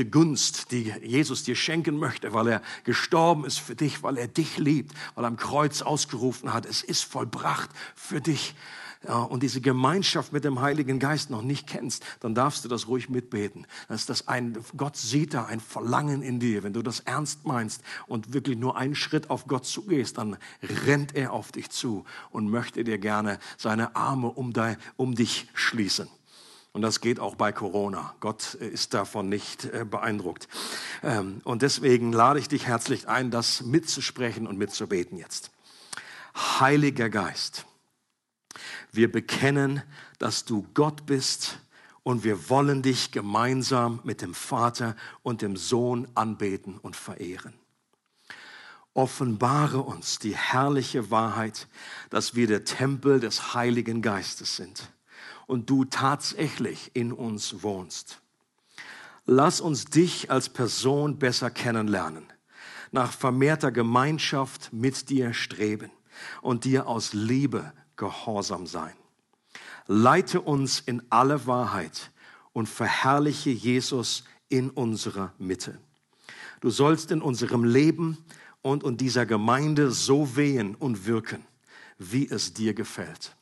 Gunst, 0.05 0.71
die 0.71 0.93
Jesus 1.01 1.43
dir 1.43 1.55
schenken 1.55 1.97
möchte, 1.97 2.33
weil 2.33 2.47
er 2.47 2.61
gestorben 2.83 3.45
ist 3.45 3.57
für 3.57 3.75
dich, 3.75 4.03
weil 4.03 4.17
er 4.17 4.27
dich 4.27 4.59
liebt, 4.59 4.93
weil 5.15 5.25
er 5.25 5.29
am 5.29 5.37
Kreuz 5.37 5.81
ausgerufen 5.81 6.53
hat, 6.53 6.67
es 6.67 6.83
ist 6.83 7.03
vollbracht 7.03 7.71
für 7.95 8.21
dich 8.21 8.53
und 9.11 9.43
diese 9.43 9.59
Gemeinschaft 9.59 10.31
mit 10.31 10.45
dem 10.45 10.61
Heiligen 10.61 10.99
Geist 10.99 11.29
noch 11.29 11.41
nicht 11.41 11.67
kennst, 11.67 12.05
dann 12.21 12.35
darfst 12.35 12.63
du 12.63 12.69
das 12.69 12.87
ruhig 12.87 13.09
mitbeten. 13.09 13.67
Das 13.89 14.01
ist 14.01 14.09
das 14.09 14.27
ein, 14.27 14.57
Gott 14.77 14.95
sieht 14.95 15.33
da 15.33 15.45
ein 15.45 15.59
Verlangen 15.59 16.21
in 16.21 16.39
dir. 16.39 16.63
Wenn 16.63 16.73
du 16.73 16.81
das 16.81 17.01
ernst 17.01 17.45
meinst 17.45 17.81
und 18.07 18.33
wirklich 18.33 18.57
nur 18.57 18.77
einen 18.77 18.95
Schritt 18.95 19.29
auf 19.29 19.47
Gott 19.47 19.65
zugehst, 19.65 20.17
dann 20.17 20.37
rennt 20.85 21.15
er 21.15 21.33
auf 21.33 21.51
dich 21.51 21.69
zu 21.69 22.05
und 22.31 22.49
möchte 22.49 22.83
dir 22.83 22.97
gerne 22.97 23.39
seine 23.57 23.95
Arme 23.95 24.29
um, 24.29 24.53
dein, 24.53 24.77
um 24.95 25.15
dich 25.15 25.49
schließen. 25.53 26.07
Und 26.71 26.81
das 26.81 27.01
geht 27.01 27.19
auch 27.19 27.35
bei 27.35 27.51
Corona. 27.51 28.15
Gott 28.19 28.55
ist 28.55 28.95
davon 28.95 29.29
nicht 29.29 29.65
äh, 29.65 29.85
beeindruckt. 29.85 30.47
Ähm, 31.03 31.41
und 31.43 31.61
deswegen 31.61 32.11
lade 32.11 32.39
ich 32.39 32.47
dich 32.47 32.65
herzlich 32.65 33.07
ein, 33.07 33.29
das 33.29 33.61
mitzusprechen 33.61 34.47
und 34.47 34.57
mitzubeten 34.57 35.17
jetzt. 35.17 35.51
Heiliger 36.35 37.11
Geist 37.11 37.65
wir 38.93 39.11
bekennen, 39.11 39.81
dass 40.19 40.45
du 40.45 40.67
Gott 40.73 41.05
bist 41.05 41.59
und 42.03 42.23
wir 42.23 42.49
wollen 42.49 42.81
dich 42.81 43.11
gemeinsam 43.11 43.99
mit 44.03 44.21
dem 44.21 44.33
Vater 44.33 44.95
und 45.23 45.41
dem 45.41 45.57
Sohn 45.57 46.07
anbeten 46.15 46.77
und 46.77 46.95
verehren. 46.95 47.53
Offenbare 48.93 49.79
uns 49.79 50.19
die 50.19 50.35
herrliche 50.35 51.09
Wahrheit, 51.09 51.67
dass 52.11 52.35
wir 52.35 52.45
der 52.45 52.65
Tempel 52.65 53.19
des 53.19 53.55
Heiligen 53.55 54.03
Geistes 54.03 54.55
sind 54.55 54.91
und 55.47 55.69
du 55.69 55.85
tatsächlich 55.85 56.91
in 56.93 57.11
uns 57.11 57.63
wohnst. 57.63 58.21
Lass 59.25 59.61
uns 59.61 59.85
dich 59.85 60.29
als 60.29 60.49
Person 60.49 61.17
besser 61.17 61.49
kennenlernen, 61.49 62.31
nach 62.91 63.11
vermehrter 63.11 63.71
Gemeinschaft 63.71 64.71
mit 64.71 65.09
dir 65.09 65.33
streben 65.33 65.89
und 66.41 66.65
dir 66.65 66.85
aus 66.85 67.13
Liebe 67.13 67.73
gehorsam 67.95 68.67
sein. 68.67 68.93
Leite 69.87 70.41
uns 70.41 70.79
in 70.79 71.01
alle 71.09 71.45
Wahrheit 71.45 72.11
und 72.53 72.69
verherrliche 72.69 73.49
Jesus 73.49 74.23
in 74.49 74.69
unserer 74.69 75.33
Mitte. 75.37 75.79
Du 76.61 76.69
sollst 76.69 77.11
in 77.11 77.21
unserem 77.21 77.63
Leben 77.63 78.17
und 78.61 78.83
in 78.83 78.95
dieser 78.95 79.25
Gemeinde 79.25 79.91
so 79.91 80.35
wehen 80.35 80.75
und 80.75 81.05
wirken, 81.05 81.43
wie 81.97 82.29
es 82.29 82.53
dir 82.53 82.73
gefällt. 82.73 83.35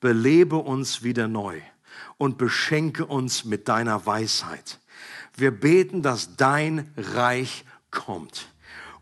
Belebe 0.00 0.56
uns 0.56 1.02
wieder 1.02 1.28
neu 1.28 1.60
und 2.16 2.38
beschenke 2.38 3.04
uns 3.04 3.44
mit 3.44 3.68
deiner 3.68 4.06
Weisheit. 4.06 4.80
Wir 5.36 5.50
beten, 5.50 6.02
dass 6.02 6.36
dein 6.36 6.90
Reich 6.96 7.64
kommt 7.90 8.48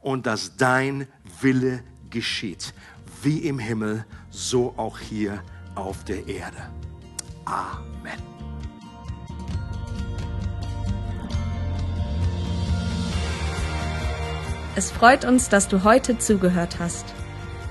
und 0.01 0.27
dass 0.27 0.57
dein 0.57 1.07
Wille 1.41 1.85
geschieht, 2.11 2.75
wie 3.23 3.39
im 3.39 3.59
Himmel, 3.59 4.05
so 4.31 4.75
auch 4.77 4.99
hier 4.99 5.43
auf 5.75 6.05
der 6.05 6.29
Erde. 6.29 6.71
Amen. 7.45 8.19
Es 14.77 14.91
freut 14.91 15.25
uns, 15.25 15.49
dass 15.49 15.69
du 15.69 15.85
heute 15.85 16.19
zugehört 16.19 16.79
hast. 16.79 17.07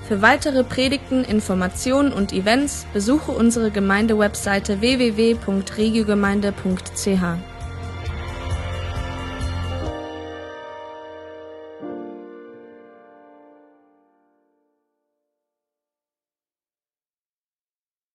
Für 0.06 0.22
weitere 0.22 0.64
Predigten, 0.64 1.22
Informationen 1.24 2.12
und 2.12 2.32
Events 2.32 2.86
besuche 2.92 3.30
unsere 3.32 3.70
Gemeindewebseite 3.70 4.80
www.regiogemeinde.ch. 4.80 7.49